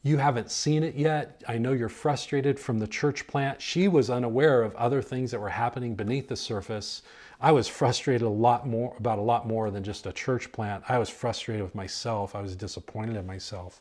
You 0.02 0.18
haven't 0.18 0.50
seen 0.50 0.82
it 0.82 0.96
yet. 0.96 1.44
I 1.46 1.58
know 1.58 1.72
you're 1.72 1.88
frustrated 1.88 2.58
from 2.58 2.80
the 2.80 2.88
church 2.88 3.26
plant. 3.28 3.62
She 3.62 3.86
was 3.86 4.10
unaware 4.10 4.62
of 4.62 4.74
other 4.74 5.00
things 5.00 5.30
that 5.30 5.40
were 5.40 5.48
happening 5.48 5.94
beneath 5.94 6.28
the 6.28 6.36
surface. 6.36 7.02
I 7.40 7.52
was 7.52 7.68
frustrated 7.68 8.22
a 8.22 8.28
lot 8.28 8.66
more 8.66 8.96
about 8.98 9.20
a 9.20 9.22
lot 9.22 9.46
more 9.46 9.70
than 9.70 9.84
just 9.84 10.06
a 10.06 10.12
church 10.12 10.50
plant. 10.50 10.82
I 10.88 10.98
was 10.98 11.08
frustrated 11.08 11.62
with 11.62 11.74
myself. 11.74 12.34
I 12.34 12.40
was 12.40 12.56
disappointed 12.56 13.16
in 13.16 13.26
myself. 13.26 13.80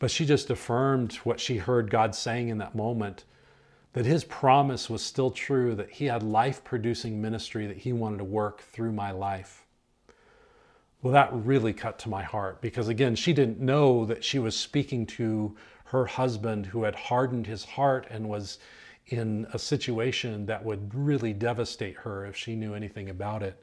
But 0.00 0.10
she 0.10 0.26
just 0.26 0.50
affirmed 0.50 1.14
what 1.16 1.38
she 1.38 1.58
heard 1.58 1.90
God 1.90 2.16
saying 2.16 2.48
in 2.48 2.58
that 2.58 2.74
moment 2.74 3.24
that 3.92 4.06
his 4.06 4.24
promise 4.24 4.88
was 4.88 5.02
still 5.02 5.30
true, 5.30 5.74
that 5.74 5.90
he 5.90 6.06
had 6.06 6.22
life 6.22 6.64
producing 6.64 7.20
ministry 7.20 7.66
that 7.66 7.76
he 7.76 7.92
wanted 7.92 8.18
to 8.18 8.24
work 8.24 8.62
through 8.62 8.92
my 8.92 9.10
life. 9.10 9.66
Well, 11.02 11.12
that 11.12 11.32
really 11.32 11.72
cut 11.72 11.98
to 12.00 12.08
my 12.08 12.22
heart 12.22 12.60
because, 12.60 12.88
again, 12.88 13.14
she 13.14 13.32
didn't 13.32 13.60
know 13.60 14.04
that 14.06 14.24
she 14.24 14.38
was 14.38 14.56
speaking 14.56 15.06
to 15.06 15.56
her 15.84 16.06
husband 16.06 16.66
who 16.66 16.84
had 16.84 16.94
hardened 16.94 17.46
his 17.46 17.64
heart 17.64 18.06
and 18.10 18.28
was 18.28 18.58
in 19.06 19.46
a 19.52 19.58
situation 19.58 20.46
that 20.46 20.64
would 20.64 20.94
really 20.94 21.32
devastate 21.32 21.96
her 21.96 22.24
if 22.24 22.36
she 22.36 22.54
knew 22.54 22.74
anything 22.74 23.10
about 23.10 23.42
it. 23.42 23.62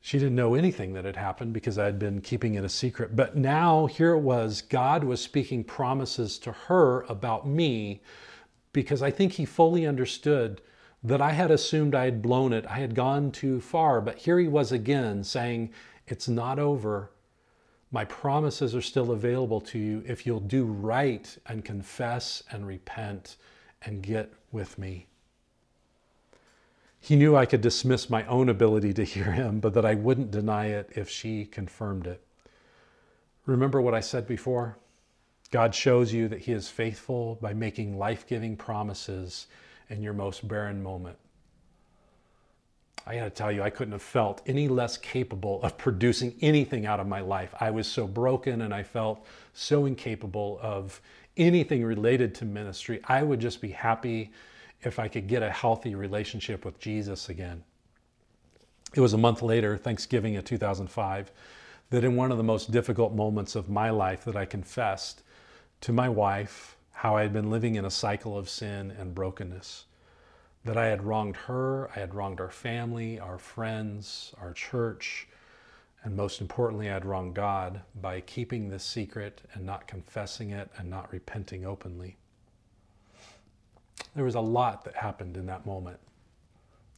She 0.00 0.18
didn't 0.18 0.34
know 0.34 0.54
anything 0.54 0.94
that 0.94 1.04
had 1.04 1.16
happened 1.16 1.52
because 1.52 1.76
I 1.76 1.84
had 1.84 1.98
been 1.98 2.22
keeping 2.22 2.54
it 2.54 2.64
a 2.64 2.70
secret. 2.70 3.14
But 3.14 3.36
now 3.36 3.86
here 3.86 4.12
it 4.12 4.20
was 4.20 4.62
God 4.62 5.04
was 5.04 5.20
speaking 5.20 5.62
promises 5.62 6.38
to 6.38 6.52
her 6.52 7.02
about 7.02 7.46
me 7.46 8.00
because 8.72 9.02
I 9.02 9.10
think 9.10 9.32
he 9.32 9.44
fully 9.44 9.86
understood 9.86 10.62
that 11.02 11.20
I 11.20 11.32
had 11.32 11.50
assumed 11.50 11.94
I 11.94 12.04
had 12.06 12.22
blown 12.22 12.52
it, 12.52 12.66
I 12.66 12.78
had 12.78 12.94
gone 12.94 13.30
too 13.30 13.60
far. 13.60 14.00
But 14.00 14.18
here 14.18 14.38
he 14.38 14.48
was 14.48 14.72
again 14.72 15.22
saying, 15.22 15.70
It's 16.06 16.28
not 16.28 16.58
over. 16.58 17.10
My 17.90 18.04
promises 18.04 18.74
are 18.74 18.82
still 18.82 19.10
available 19.10 19.60
to 19.62 19.78
you 19.78 20.02
if 20.06 20.24
you'll 20.24 20.40
do 20.40 20.64
right 20.64 21.36
and 21.46 21.64
confess 21.64 22.42
and 22.50 22.66
repent 22.66 23.36
and 23.82 24.02
get 24.02 24.32
with 24.52 24.78
me. 24.78 25.09
He 27.00 27.16
knew 27.16 27.34
I 27.34 27.46
could 27.46 27.62
dismiss 27.62 28.10
my 28.10 28.24
own 28.26 28.48
ability 28.48 28.92
to 28.94 29.04
hear 29.04 29.32
him, 29.32 29.58
but 29.58 29.74
that 29.74 29.86
I 29.86 29.94
wouldn't 29.94 30.30
deny 30.30 30.66
it 30.66 30.90
if 30.94 31.08
she 31.08 31.46
confirmed 31.46 32.06
it. 32.06 32.22
Remember 33.46 33.80
what 33.80 33.94
I 33.94 34.00
said 34.00 34.28
before? 34.28 34.76
God 35.50 35.74
shows 35.74 36.12
you 36.12 36.28
that 36.28 36.40
He 36.40 36.52
is 36.52 36.68
faithful 36.68 37.36
by 37.40 37.52
making 37.52 37.98
life 37.98 38.26
giving 38.26 38.56
promises 38.56 39.46
in 39.88 40.02
your 40.02 40.12
most 40.12 40.46
barren 40.46 40.82
moment. 40.82 41.18
I 43.06 43.16
got 43.16 43.24
to 43.24 43.30
tell 43.30 43.50
you, 43.50 43.62
I 43.62 43.70
couldn't 43.70 43.92
have 43.92 44.02
felt 44.02 44.42
any 44.46 44.68
less 44.68 44.96
capable 44.96 45.60
of 45.62 45.76
producing 45.76 46.36
anything 46.40 46.86
out 46.86 47.00
of 47.00 47.08
my 47.08 47.20
life. 47.20 47.52
I 47.58 47.70
was 47.70 47.88
so 47.88 48.06
broken 48.06 48.60
and 48.60 48.72
I 48.72 48.84
felt 48.84 49.26
so 49.52 49.86
incapable 49.86 50.60
of 50.62 51.00
anything 51.36 51.82
related 51.82 52.34
to 52.36 52.44
ministry. 52.44 53.00
I 53.04 53.22
would 53.22 53.40
just 53.40 53.60
be 53.60 53.70
happy 53.70 54.30
if 54.82 54.98
I 54.98 55.08
could 55.08 55.26
get 55.26 55.42
a 55.42 55.50
healthy 55.50 55.94
relationship 55.94 56.64
with 56.64 56.78
Jesus 56.78 57.28
again. 57.28 57.64
It 58.94 59.00
was 59.00 59.12
a 59.12 59.18
month 59.18 59.42
later, 59.42 59.76
Thanksgiving 59.76 60.36
of 60.36 60.44
2005, 60.44 61.30
that 61.90 62.04
in 62.04 62.16
one 62.16 62.32
of 62.32 62.38
the 62.38 62.44
most 62.44 62.70
difficult 62.70 63.14
moments 63.14 63.54
of 63.54 63.68
my 63.68 63.90
life 63.90 64.24
that 64.24 64.36
I 64.36 64.44
confessed 64.44 65.22
to 65.82 65.92
my 65.92 66.08
wife 66.08 66.76
how 66.92 67.16
I 67.16 67.22
had 67.22 67.32
been 67.32 67.50
living 67.50 67.76
in 67.76 67.84
a 67.84 67.90
cycle 67.90 68.36
of 68.36 68.48
sin 68.48 68.90
and 68.90 69.14
brokenness. 69.14 69.86
That 70.64 70.76
I 70.76 70.86
had 70.86 71.02
wronged 71.02 71.36
her, 71.36 71.90
I 71.96 72.00
had 72.00 72.14
wronged 72.14 72.40
our 72.40 72.50
family, 72.50 73.18
our 73.18 73.38
friends, 73.38 74.34
our 74.40 74.52
church, 74.52 75.26
and 76.02 76.16
most 76.16 76.40
importantly, 76.40 76.90
I 76.90 76.94
had 76.94 77.04
wronged 77.04 77.34
God 77.34 77.82
by 78.00 78.20
keeping 78.20 78.68
this 78.68 78.84
secret 78.84 79.42
and 79.54 79.64
not 79.64 79.86
confessing 79.86 80.50
it 80.50 80.70
and 80.76 80.88
not 80.88 81.12
repenting 81.12 81.64
openly. 81.64 82.16
There 84.14 84.24
was 84.24 84.34
a 84.34 84.40
lot 84.40 84.84
that 84.84 84.94
happened 84.94 85.36
in 85.36 85.46
that 85.46 85.66
moment. 85.66 85.98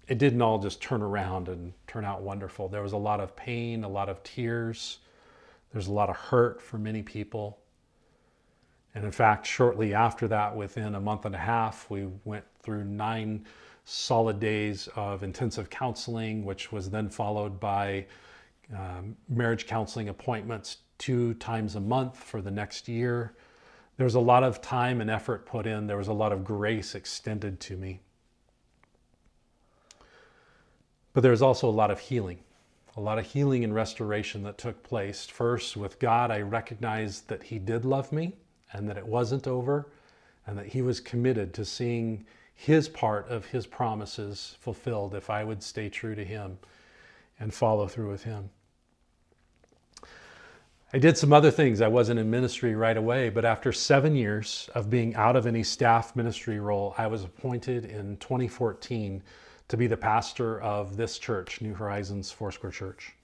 It 0.08 0.18
didn't 0.18 0.42
all 0.42 0.58
just 0.58 0.82
turn 0.82 1.02
around 1.02 1.48
and 1.48 1.72
turn 1.86 2.04
out 2.04 2.22
wonderful. 2.22 2.68
There 2.68 2.82
was 2.82 2.92
a 2.92 2.98
lot 2.98 3.20
of 3.20 3.36
pain, 3.36 3.84
a 3.84 3.88
lot 3.88 4.08
of 4.08 4.22
tears. 4.22 4.98
There's 5.72 5.86
a 5.86 5.92
lot 5.92 6.10
of 6.10 6.16
hurt 6.16 6.60
for 6.60 6.78
many 6.78 7.02
people. 7.02 7.58
And 8.94 9.04
in 9.04 9.10
fact, 9.10 9.46
shortly 9.46 9.94
after 9.94 10.28
that, 10.28 10.54
within 10.54 10.94
a 10.94 11.00
month 11.00 11.24
and 11.24 11.34
a 11.34 11.38
half, 11.38 11.88
we 11.88 12.08
went 12.24 12.44
through 12.62 12.84
nine 12.84 13.46
solid 13.84 14.38
days 14.38 14.88
of 14.96 15.22
intensive 15.22 15.70
counseling, 15.70 16.44
which 16.44 16.70
was 16.72 16.90
then 16.90 17.08
followed 17.08 17.58
by 17.58 18.06
um, 18.76 19.16
marriage 19.28 19.66
counseling 19.66 20.08
appointments 20.08 20.78
two 20.98 21.34
times 21.34 21.74
a 21.74 21.80
month 21.80 22.16
for 22.16 22.40
the 22.40 22.50
next 22.50 22.88
year. 22.88 23.34
There 23.96 24.04
was 24.04 24.14
a 24.14 24.20
lot 24.20 24.42
of 24.42 24.62
time 24.62 25.00
and 25.00 25.10
effort 25.10 25.46
put 25.46 25.66
in, 25.66 25.86
there 25.86 25.96
was 25.96 26.08
a 26.08 26.12
lot 26.12 26.32
of 26.32 26.44
grace 26.44 26.94
extended 26.94 27.60
to 27.60 27.76
me. 27.76 28.00
But 31.12 31.20
there 31.20 31.30
was 31.30 31.42
also 31.42 31.68
a 31.68 31.70
lot 31.70 31.90
of 31.90 32.00
healing, 32.00 32.38
a 32.96 33.00
lot 33.00 33.18
of 33.18 33.26
healing 33.26 33.64
and 33.64 33.74
restoration 33.74 34.42
that 34.44 34.56
took 34.56 34.82
place. 34.82 35.26
First, 35.26 35.76
with 35.76 35.98
God, 35.98 36.30
I 36.30 36.40
recognized 36.40 37.28
that 37.28 37.42
He 37.44 37.58
did 37.58 37.84
love 37.84 38.12
me 38.12 38.34
and 38.72 38.88
that 38.88 38.96
it 38.96 39.06
wasn't 39.06 39.46
over 39.46 39.86
and 40.46 40.56
that 40.56 40.66
He 40.66 40.80
was 40.80 41.00
committed 41.00 41.52
to 41.54 41.64
seeing 41.64 42.24
His 42.54 42.88
part 42.88 43.28
of 43.28 43.46
His 43.46 43.66
promises 43.66 44.56
fulfilled 44.60 45.14
if 45.14 45.28
I 45.28 45.44
would 45.44 45.62
stay 45.62 45.90
true 45.90 46.14
to 46.14 46.24
Him 46.24 46.58
and 47.38 47.52
follow 47.52 47.86
through 47.86 48.10
with 48.10 48.24
Him. 48.24 48.48
I 50.94 50.98
did 50.98 51.16
some 51.16 51.32
other 51.32 51.50
things. 51.50 51.80
I 51.80 51.88
wasn't 51.88 52.20
in 52.20 52.28
ministry 52.28 52.74
right 52.74 52.98
away, 52.98 53.30
but 53.30 53.46
after 53.46 53.72
seven 53.72 54.14
years 54.14 54.68
of 54.74 54.90
being 54.90 55.14
out 55.14 55.36
of 55.36 55.46
any 55.46 55.62
staff 55.62 56.14
ministry 56.14 56.60
role, 56.60 56.94
I 56.98 57.06
was 57.06 57.24
appointed 57.24 57.86
in 57.86 58.18
2014 58.18 59.22
to 59.68 59.76
be 59.78 59.86
the 59.86 59.96
pastor 59.96 60.60
of 60.60 60.98
this 60.98 61.16
church, 61.16 61.62
New 61.62 61.72
Horizons 61.72 62.30
Foursquare 62.30 62.72
Church. 62.72 63.14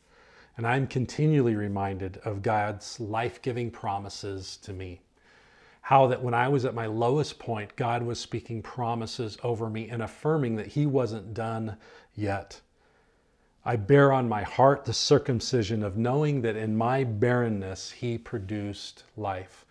And 0.56 0.66
I'm 0.66 0.86
continually 0.86 1.56
reminded 1.56 2.16
of 2.24 2.40
God's 2.40 2.98
life 3.00 3.42
giving 3.42 3.70
promises 3.70 4.56
to 4.62 4.72
me. 4.72 5.02
How 5.82 6.06
that 6.06 6.22
when 6.22 6.32
I 6.32 6.48
was 6.48 6.64
at 6.64 6.74
my 6.74 6.86
lowest 6.86 7.38
point, 7.38 7.76
God 7.76 8.02
was 8.02 8.18
speaking 8.18 8.62
promises 8.62 9.36
over 9.42 9.68
me 9.68 9.90
and 9.90 10.00
affirming 10.00 10.56
that 10.56 10.68
He 10.68 10.86
wasn't 10.86 11.34
done 11.34 11.76
yet. 12.14 12.62
I 13.68 13.76
bear 13.76 14.14
on 14.14 14.30
my 14.30 14.44
heart 14.44 14.86
the 14.86 14.94
circumcision 14.94 15.82
of 15.82 15.98
knowing 15.98 16.40
that 16.40 16.56
in 16.56 16.74
my 16.74 17.04
barrenness 17.04 17.90
he 17.90 18.16
produced 18.16 19.04
life. 19.14 19.66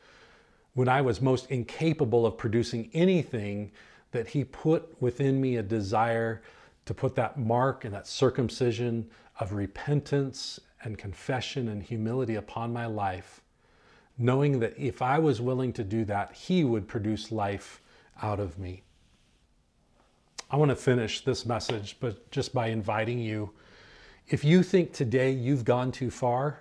When 0.75 0.87
I 0.87 1.01
was 1.01 1.19
most 1.19 1.49
incapable 1.49 2.23
of 2.23 2.37
producing 2.37 2.91
anything, 2.93 3.71
that 4.11 4.27
he 4.27 4.43
put 4.43 5.01
within 5.01 5.41
me 5.41 5.55
a 5.55 5.63
desire 5.63 6.43
to 6.85 6.93
put 6.93 7.15
that 7.15 7.39
mark 7.39 7.85
and 7.85 7.93
that 7.95 8.05
circumcision 8.05 9.09
of 9.39 9.53
repentance 9.53 10.59
and 10.83 10.95
confession 10.95 11.67
and 11.67 11.81
humility 11.81 12.35
upon 12.35 12.71
my 12.71 12.85
life, 12.85 13.41
knowing 14.15 14.59
that 14.59 14.77
if 14.77 15.01
I 15.01 15.17
was 15.17 15.41
willing 15.41 15.73
to 15.73 15.83
do 15.83 16.05
that, 16.05 16.33
he 16.33 16.63
would 16.63 16.87
produce 16.87 17.31
life 17.31 17.81
out 18.21 18.39
of 18.39 18.59
me. 18.59 18.83
I 20.51 20.57
want 20.57 20.69
to 20.69 20.75
finish 20.75 21.21
this 21.21 21.47
message, 21.47 21.97
but 21.99 22.29
just 22.29 22.53
by 22.53 22.67
inviting 22.67 23.17
you 23.17 23.53
if 24.27 24.43
you 24.43 24.63
think 24.63 24.93
today 24.93 25.31
you've 25.31 25.63
gone 25.63 25.91
too 25.91 26.11
far, 26.11 26.59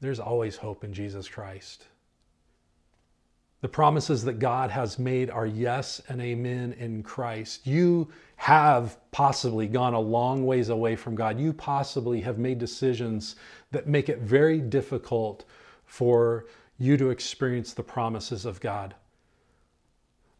there's 0.00 0.20
always 0.20 0.56
hope 0.56 0.84
in 0.84 0.92
Jesus 0.92 1.28
Christ. 1.28 1.86
The 3.60 3.68
promises 3.68 4.24
that 4.24 4.38
God 4.38 4.70
has 4.70 4.98
made 4.98 5.28
are 5.28 5.46
yes 5.46 6.00
and 6.08 6.20
amen 6.20 6.74
in 6.78 7.02
Christ. 7.02 7.66
You 7.66 8.08
have 8.36 8.96
possibly 9.10 9.66
gone 9.66 9.92
a 9.92 10.00
long 10.00 10.46
ways 10.46 10.70
away 10.70 10.96
from 10.96 11.14
God. 11.14 11.38
You 11.38 11.52
possibly 11.52 12.22
have 12.22 12.38
made 12.38 12.58
decisions 12.58 13.36
that 13.70 13.86
make 13.86 14.08
it 14.08 14.20
very 14.20 14.60
difficult 14.60 15.44
for 15.84 16.46
you 16.78 16.96
to 16.96 17.10
experience 17.10 17.74
the 17.74 17.82
promises 17.82 18.46
of 18.46 18.60
God. 18.60 18.94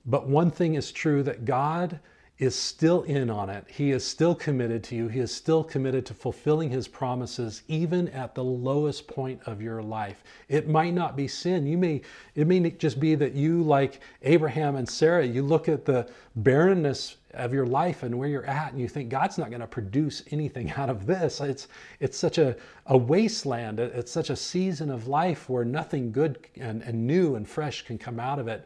But 0.06 0.26
one 0.26 0.50
thing 0.50 0.74
is 0.76 0.90
true 0.90 1.22
that 1.24 1.44
God 1.44 2.00
is 2.40 2.54
still 2.54 3.02
in 3.02 3.28
on 3.28 3.50
it. 3.50 3.66
He 3.68 3.90
is 3.90 4.02
still 4.02 4.34
committed 4.34 4.82
to 4.84 4.96
you. 4.96 5.08
He 5.08 5.20
is 5.20 5.30
still 5.30 5.62
committed 5.62 6.06
to 6.06 6.14
fulfilling 6.14 6.70
his 6.70 6.88
promises 6.88 7.62
even 7.68 8.08
at 8.08 8.34
the 8.34 8.42
lowest 8.42 9.06
point 9.06 9.38
of 9.44 9.60
your 9.60 9.82
life. 9.82 10.24
It 10.48 10.66
might 10.66 10.94
not 10.94 11.16
be 11.16 11.28
sin. 11.28 11.66
You 11.66 11.76
may 11.76 12.00
it 12.34 12.46
may 12.46 12.70
just 12.70 12.98
be 12.98 13.14
that 13.14 13.34
you 13.34 13.62
like 13.62 14.00
Abraham 14.22 14.76
and 14.76 14.88
Sarah, 14.88 15.26
you 15.26 15.42
look 15.42 15.68
at 15.68 15.84
the 15.84 16.08
barrenness 16.34 17.16
of 17.34 17.52
your 17.52 17.66
life 17.66 18.04
and 18.04 18.18
where 18.18 18.28
you're 18.28 18.46
at 18.46 18.72
and 18.72 18.80
you 18.80 18.88
think 18.88 19.10
God's 19.10 19.36
not 19.36 19.50
going 19.50 19.60
to 19.60 19.66
produce 19.66 20.22
anything 20.30 20.72
out 20.78 20.88
of 20.88 21.04
this. 21.04 21.42
It's 21.42 21.68
it's 22.00 22.16
such 22.16 22.38
a, 22.38 22.56
a 22.86 22.96
wasteland. 22.96 23.78
It's 23.80 24.10
such 24.10 24.30
a 24.30 24.36
season 24.36 24.90
of 24.90 25.08
life 25.08 25.50
where 25.50 25.66
nothing 25.66 26.10
good 26.10 26.38
and, 26.56 26.82
and 26.84 27.06
new 27.06 27.34
and 27.34 27.46
fresh 27.46 27.82
can 27.84 27.98
come 27.98 28.18
out 28.18 28.38
of 28.38 28.48
it. 28.48 28.64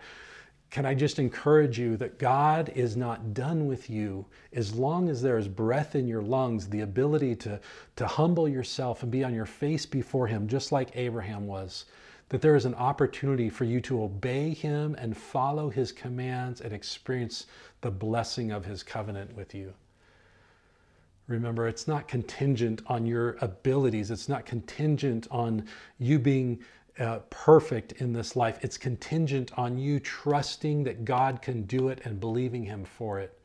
Can 0.74 0.86
I 0.86 0.94
just 0.94 1.20
encourage 1.20 1.78
you 1.78 1.96
that 1.98 2.18
God 2.18 2.72
is 2.74 2.96
not 2.96 3.32
done 3.32 3.68
with 3.68 3.88
you 3.88 4.26
as 4.52 4.74
long 4.74 5.08
as 5.08 5.22
there 5.22 5.38
is 5.38 5.46
breath 5.46 5.94
in 5.94 6.08
your 6.08 6.20
lungs, 6.20 6.66
the 6.66 6.80
ability 6.80 7.36
to, 7.36 7.60
to 7.94 8.06
humble 8.08 8.48
yourself 8.48 9.04
and 9.04 9.12
be 9.12 9.22
on 9.22 9.32
your 9.32 9.46
face 9.46 9.86
before 9.86 10.26
Him, 10.26 10.48
just 10.48 10.72
like 10.72 10.96
Abraham 10.96 11.46
was. 11.46 11.84
That 12.30 12.42
there 12.42 12.56
is 12.56 12.64
an 12.64 12.74
opportunity 12.74 13.48
for 13.50 13.62
you 13.62 13.80
to 13.82 14.02
obey 14.02 14.52
Him 14.52 14.96
and 14.98 15.16
follow 15.16 15.70
His 15.70 15.92
commands 15.92 16.60
and 16.60 16.72
experience 16.72 17.46
the 17.80 17.92
blessing 17.92 18.50
of 18.50 18.64
His 18.64 18.82
covenant 18.82 19.36
with 19.36 19.54
you. 19.54 19.74
Remember, 21.28 21.68
it's 21.68 21.86
not 21.86 22.08
contingent 22.08 22.82
on 22.88 23.06
your 23.06 23.36
abilities. 23.40 24.10
It's 24.10 24.28
not 24.28 24.44
contingent 24.44 25.28
on 25.30 25.66
you 26.00 26.18
being 26.18 26.58
uh, 26.98 27.18
perfect 27.30 27.92
in 27.92 28.12
this 28.12 28.36
life. 28.36 28.58
It's 28.62 28.78
contingent 28.78 29.50
on 29.58 29.78
you 29.78 30.00
trusting 30.00 30.84
that 30.84 31.04
God 31.04 31.42
can 31.42 31.62
do 31.62 31.88
it 31.88 32.00
and 32.04 32.20
believing 32.20 32.64
Him 32.64 32.84
for 32.84 33.18
it. 33.20 33.38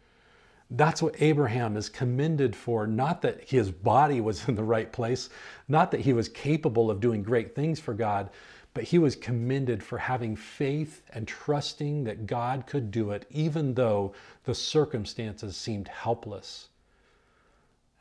That's 0.71 1.01
what 1.01 1.19
Abraham 1.19 1.75
is 1.77 1.89
commended 1.89 2.55
for, 2.55 2.85
not 2.85 3.23
that 3.23 3.49
his 3.49 3.71
body 3.71 4.21
was 4.21 4.47
in 4.47 4.53
the 4.55 4.63
right 4.63 4.91
place, 4.91 5.29
not 5.67 5.89
that 5.91 6.01
he 6.01 6.13
was 6.13 6.29
capable 6.29 6.91
of 6.91 6.99
doing 6.99 7.23
great 7.23 7.55
things 7.55 7.79
for 7.79 7.95
God, 7.95 8.29
but 8.75 8.83
he 8.83 8.99
was 8.99 9.15
commended 9.15 9.81
for 9.81 9.97
having 9.97 10.35
faith 10.35 11.01
and 11.11 11.27
trusting 11.27 12.03
that 12.03 12.27
God 12.27 12.67
could 12.67 12.91
do 12.91 13.09
it, 13.09 13.25
even 13.31 13.73
though 13.73 14.13
the 14.43 14.53
circumstances 14.53 15.57
seemed 15.57 15.87
helpless. 15.87 16.69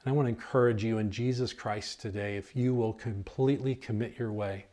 And 0.04 0.12
I 0.12 0.14
want 0.14 0.26
to 0.26 0.30
encourage 0.30 0.84
you 0.84 0.98
in 0.98 1.11
Jesus 1.11 1.54
Christ 1.54 2.02
today, 2.02 2.37
if 2.37 2.54
you 2.54 2.74
will 2.74 2.92
completely 2.92 3.74
commit 3.74 4.18
your 4.18 4.30
way 4.30 4.66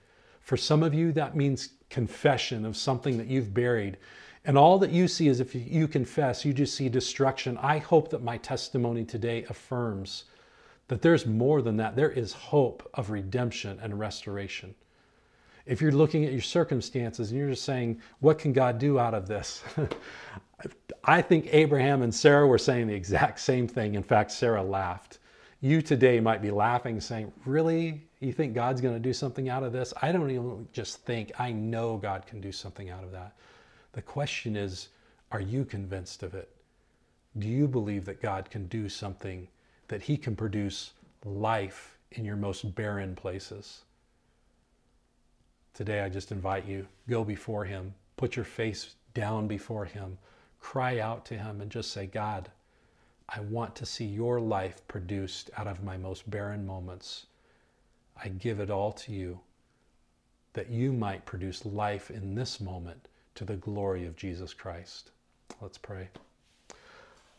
for 0.45 0.57
some 0.57 0.83
of 0.83 0.93
you, 0.93 1.11
that 1.13 1.35
means 1.35 1.69
confession 1.89 2.65
of 2.65 2.77
something 2.77 3.17
that 3.17 3.25
you've 3.25 3.51
buried. 3.51 3.97
And 4.45 4.59
all 4.59 4.77
that 4.77 4.91
you 4.91 5.07
see 5.07 5.27
is 5.27 5.39
if 5.39 5.55
you 5.55 5.87
confess, 5.87 6.45
you 6.45 6.53
just 6.53 6.75
see 6.75 6.87
destruction. 6.87 7.57
I 7.57 7.79
hope 7.79 8.09
that 8.11 8.21
my 8.21 8.37
testimony 8.37 9.03
today 9.03 9.43
affirms 9.49 10.25
that 10.87 11.01
there's 11.01 11.25
more 11.25 11.63
than 11.63 11.77
that. 11.77 11.95
There 11.95 12.11
is 12.11 12.31
hope 12.31 12.87
of 12.93 13.09
redemption 13.09 13.79
and 13.81 13.97
restoration. 13.97 14.75
If 15.65 15.81
you're 15.81 15.91
looking 15.91 16.25
at 16.25 16.31
your 16.31 16.41
circumstances 16.41 17.31
and 17.31 17.39
you're 17.39 17.49
just 17.49 17.63
saying, 17.63 17.99
What 18.19 18.37
can 18.37 18.53
God 18.53 18.77
do 18.77 18.99
out 18.99 19.15
of 19.15 19.27
this? 19.27 19.63
I 21.03 21.23
think 21.23 21.47
Abraham 21.51 22.03
and 22.03 22.13
Sarah 22.13 22.45
were 22.45 22.59
saying 22.59 22.85
the 22.85 22.93
exact 22.93 23.39
same 23.39 23.67
thing. 23.67 23.95
In 23.95 24.03
fact, 24.03 24.31
Sarah 24.31 24.63
laughed. 24.63 25.17
You 25.65 25.81
today 25.81 26.19
might 26.19 26.43
be 26.43 26.51
laughing, 26.51 27.01
saying, 27.01 27.33
Really? 27.43 28.03
You 28.19 28.31
think 28.31 28.53
God's 28.53 28.81
going 28.81 28.93
to 28.93 28.99
do 28.99 29.13
something 29.13 29.49
out 29.49 29.63
of 29.63 29.73
this? 29.73 29.95
I 29.99 30.11
don't 30.11 30.29
even 30.29 30.67
just 30.71 31.03
think, 31.05 31.31
I 31.39 31.53
know 31.53 31.97
God 31.97 32.27
can 32.27 32.39
do 32.39 32.51
something 32.51 32.91
out 32.91 33.03
of 33.03 33.11
that. 33.13 33.33
The 33.93 34.03
question 34.03 34.55
is, 34.55 34.89
are 35.31 35.41
you 35.41 35.65
convinced 35.65 36.21
of 36.21 36.35
it? 36.35 36.51
Do 37.39 37.47
you 37.47 37.67
believe 37.67 38.05
that 38.05 38.21
God 38.21 38.51
can 38.51 38.67
do 38.67 38.87
something, 38.87 39.47
that 39.87 40.03
He 40.03 40.17
can 40.17 40.35
produce 40.35 40.91
life 41.25 41.97
in 42.11 42.25
your 42.25 42.35
most 42.35 42.75
barren 42.75 43.15
places? 43.15 43.81
Today, 45.73 46.01
I 46.01 46.09
just 46.09 46.31
invite 46.31 46.67
you 46.67 46.87
go 47.09 47.23
before 47.23 47.65
Him, 47.65 47.95
put 48.17 48.35
your 48.35 48.45
face 48.45 48.93
down 49.15 49.47
before 49.47 49.85
Him, 49.85 50.19
cry 50.59 50.99
out 50.99 51.25
to 51.25 51.33
Him, 51.39 51.59
and 51.59 51.71
just 51.71 51.89
say, 51.89 52.05
God, 52.05 52.51
I 53.29 53.39
want 53.41 53.75
to 53.77 53.85
see 53.85 54.05
your 54.05 54.39
life 54.39 54.87
produced 54.87 55.49
out 55.57 55.67
of 55.67 55.83
my 55.83 55.97
most 55.97 56.29
barren 56.29 56.65
moments. 56.65 57.25
I 58.21 58.29
give 58.29 58.59
it 58.59 58.69
all 58.69 58.91
to 58.93 59.11
you 59.11 59.39
that 60.53 60.69
you 60.69 60.93
might 60.93 61.25
produce 61.25 61.65
life 61.65 62.09
in 62.09 62.35
this 62.35 62.61
moment 62.61 63.07
to 63.35 63.43
the 63.43 63.57
glory 63.57 64.05
of 64.05 64.15
Jesus 64.15 64.53
Christ. 64.53 65.11
Let's 65.61 65.77
pray. 65.77 66.09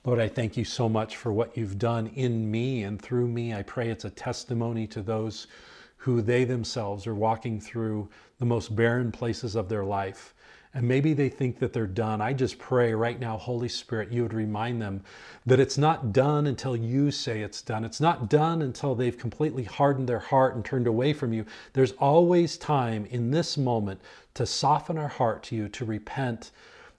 Lord, 0.04 0.20
I 0.20 0.28
thank 0.28 0.56
you 0.56 0.64
so 0.64 0.88
much 0.88 1.16
for 1.16 1.32
what 1.32 1.56
you've 1.56 1.78
done 1.78 2.08
in 2.14 2.48
me 2.50 2.84
and 2.84 3.00
through 3.00 3.26
me. 3.26 3.54
I 3.54 3.62
pray 3.62 3.88
it's 3.88 4.04
a 4.04 4.10
testimony 4.10 4.86
to 4.88 5.02
those 5.02 5.48
who 5.96 6.22
they 6.22 6.44
themselves 6.44 7.06
are 7.06 7.14
walking 7.14 7.60
through 7.60 8.08
the 8.38 8.44
most 8.44 8.76
barren 8.76 9.10
places 9.10 9.56
of 9.56 9.68
their 9.68 9.84
life 9.84 10.34
and 10.76 10.86
maybe 10.86 11.14
they 11.14 11.30
think 11.30 11.58
that 11.58 11.72
they're 11.72 11.86
done. 11.86 12.20
I 12.20 12.34
just 12.34 12.58
pray 12.58 12.92
right 12.92 13.18
now, 13.18 13.38
Holy 13.38 13.66
Spirit, 13.68 14.12
you 14.12 14.20
would 14.20 14.34
remind 14.34 14.82
them 14.82 15.02
that 15.46 15.58
it's 15.58 15.78
not 15.78 16.12
done 16.12 16.46
until 16.46 16.76
you 16.76 17.10
say 17.10 17.40
it's 17.40 17.62
done. 17.62 17.82
It's 17.82 17.98
not 17.98 18.28
done 18.28 18.60
until 18.60 18.94
they've 18.94 19.16
completely 19.16 19.64
hardened 19.64 20.06
their 20.06 20.18
heart 20.18 20.54
and 20.54 20.62
turned 20.62 20.86
away 20.86 21.14
from 21.14 21.32
you. 21.32 21.46
There's 21.72 21.92
always 21.92 22.58
time 22.58 23.06
in 23.06 23.30
this 23.30 23.56
moment 23.56 24.02
to 24.34 24.44
soften 24.44 24.98
our 24.98 25.08
heart 25.08 25.44
to 25.44 25.56
you, 25.56 25.70
to 25.70 25.86
repent. 25.86 26.50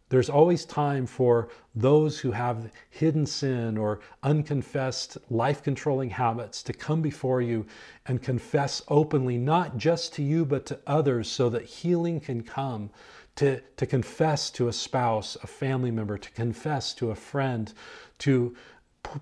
There's 0.10 0.30
always 0.30 0.66
time 0.66 1.06
for 1.06 1.50
those 1.76 2.18
who 2.18 2.32
have 2.32 2.72
hidden 2.90 3.28
sin 3.28 3.78
or 3.78 4.00
unconfessed 4.24 5.20
life 5.30 5.62
controlling 5.62 6.10
habits 6.10 6.64
to 6.64 6.74
come 6.74 7.04
before 7.04 7.44
you 7.44 7.64
and 8.08 8.24
confess 8.24 8.82
openly, 8.88 9.38
not 9.38 9.78
just 9.78 10.14
to 10.16 10.24
you, 10.24 10.46
but 10.46 10.66
to 10.66 10.80
others, 10.88 11.30
so 11.30 11.48
that 11.52 11.66
healing 11.66 12.20
can 12.20 12.42
come 12.42 12.90
to, 13.38 13.62
to 13.78 13.86
confess 13.86 14.50
to 14.52 14.68
a 14.68 14.74
spouse, 14.74 15.38
a 15.42 15.48
family 15.48 15.92
member, 15.92 16.18
to 16.18 16.32
confess 16.32 16.94
to 16.96 17.12
a 17.12 17.16
friend, 17.16 17.74
to 18.20 18.56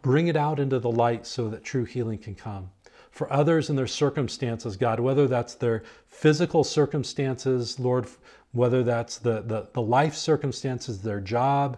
bring 0.02 0.28
it 0.28 0.36
out 0.36 0.60
into 0.60 0.80
the 0.80 0.90
light 0.90 1.28
so 1.28 1.50
that 1.50 1.64
true 1.64 1.86
healing 1.86 2.18
can 2.18 2.34
come. 2.34 2.72
For 3.12 3.32
others 3.32 3.70
in 3.70 3.76
their 3.76 3.88
circumstances, 3.88 4.76
God, 4.76 5.00
whether 5.00 5.28
that's 5.28 5.56
their 5.56 5.84
physical 6.08 6.64
circumstances, 6.64 7.80
Lord, 7.80 8.08
whether 8.52 8.84
that's 8.84 9.18
the, 9.18 9.42
the, 9.42 9.68
the 9.74 9.82
life 9.82 10.16
circumstances, 10.16 11.02
their 11.02 11.22
job, 11.22 11.78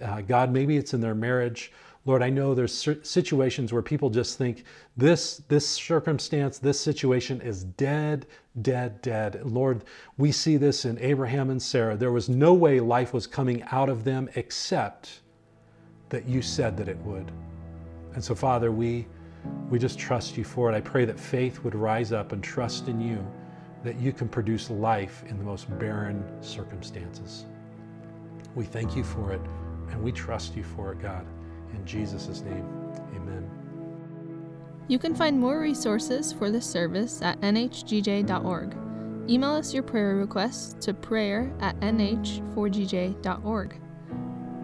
uh, 0.00 0.20
God, 0.20 0.52
maybe 0.52 0.76
it's 0.76 0.94
in 0.94 1.00
their 1.00 1.14
marriage. 1.14 1.72
Lord, 2.08 2.22
I 2.22 2.30
know 2.30 2.54
there's 2.54 2.88
situations 3.02 3.70
where 3.70 3.82
people 3.82 4.08
just 4.08 4.38
think 4.38 4.64
this 4.96 5.42
this 5.48 5.68
circumstance, 5.68 6.58
this 6.58 6.80
situation 6.80 7.42
is 7.42 7.64
dead, 7.64 8.24
dead, 8.62 9.02
dead. 9.02 9.42
Lord, 9.44 9.84
we 10.16 10.32
see 10.32 10.56
this 10.56 10.86
in 10.86 10.98
Abraham 11.00 11.50
and 11.50 11.60
Sarah. 11.60 11.98
There 11.98 12.10
was 12.10 12.30
no 12.30 12.54
way 12.54 12.80
life 12.80 13.12
was 13.12 13.26
coming 13.26 13.62
out 13.72 13.90
of 13.90 14.04
them 14.04 14.30
except 14.36 15.20
that 16.08 16.26
you 16.26 16.40
said 16.40 16.78
that 16.78 16.88
it 16.88 16.96
would. 17.00 17.30
And 18.14 18.24
so, 18.24 18.34
Father, 18.34 18.72
we 18.72 19.06
we 19.68 19.78
just 19.78 19.98
trust 19.98 20.38
you 20.38 20.44
for 20.44 20.72
it. 20.72 20.74
I 20.74 20.80
pray 20.80 21.04
that 21.04 21.20
faith 21.20 21.62
would 21.62 21.74
rise 21.74 22.10
up 22.10 22.32
and 22.32 22.42
trust 22.42 22.88
in 22.88 23.02
you 23.02 23.22
that 23.84 24.00
you 24.00 24.14
can 24.14 24.30
produce 24.30 24.70
life 24.70 25.24
in 25.28 25.36
the 25.36 25.44
most 25.44 25.68
barren 25.78 26.24
circumstances. 26.40 27.44
We 28.54 28.64
thank 28.64 28.96
you 28.96 29.04
for 29.04 29.34
it 29.34 29.42
and 29.90 30.02
we 30.02 30.10
trust 30.10 30.56
you 30.56 30.64
for 30.64 30.92
it, 30.92 31.02
God. 31.02 31.26
In 31.74 31.86
Jesus' 31.86 32.42
name, 32.42 32.66
amen. 33.14 33.48
You 34.88 34.98
can 34.98 35.14
find 35.14 35.38
more 35.38 35.60
resources 35.60 36.32
for 36.32 36.50
this 36.50 36.66
service 36.66 37.22
at 37.22 37.40
nhgj.org. 37.40 38.76
Email 39.28 39.50
us 39.50 39.74
your 39.74 39.82
prayer 39.82 40.16
requests 40.16 40.74
to 40.86 40.94
prayer 40.94 41.52
at 41.60 41.78
nh4gj.org. 41.80 43.80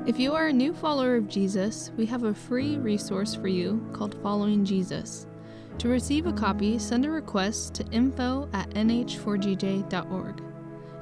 If 0.07 0.19
you 0.19 0.35
are 0.35 0.49
a 0.49 0.53
new 0.53 0.75
follower 0.75 1.17
of 1.17 1.29
Jesus, 1.29 1.91
we 1.97 2.05
have 2.07 2.25
a 2.25 2.35
free 2.35 2.79
resource 2.79 3.35
for 3.35 3.49
you 3.49 3.87
called 3.93 4.21
Following 4.23 4.65
Jesus. 4.65 5.27
To 5.79 5.89
receive 5.89 6.27
a 6.27 6.33
copy, 6.33 6.79
send 6.79 7.05
a 7.05 7.11
request 7.11 7.75
to 7.75 7.85
info 7.91 8.49
at 8.53 8.71
nh4gj.org. 8.71 10.43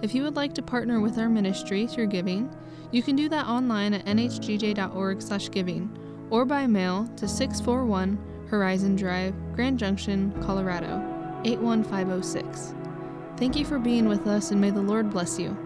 If 0.02 0.14
you 0.14 0.22
would 0.22 0.36
like 0.36 0.54
to 0.54 0.62
partner 0.62 1.00
with 1.00 1.18
our 1.18 1.28
ministry 1.28 1.86
through 1.86 2.06
giving, 2.08 2.50
you 2.92 3.02
can 3.02 3.16
do 3.16 3.28
that 3.28 3.46
online 3.46 3.94
at 3.94 4.04
nhgj.org/giving 4.06 5.98
or 6.30 6.44
by 6.44 6.66
mail 6.66 7.08
to 7.16 7.26
641 7.26 8.18
Horizon 8.48 8.96
Drive, 8.96 9.34
Grand 9.54 9.78
Junction, 9.78 10.32
Colorado 10.42 11.00
81506. 11.44 12.74
Thank 13.36 13.56
you 13.56 13.64
for 13.64 13.78
being 13.78 14.06
with 14.06 14.26
us 14.26 14.50
and 14.50 14.60
may 14.60 14.70
the 14.70 14.80
Lord 14.80 15.10
bless 15.10 15.38
you. 15.38 15.56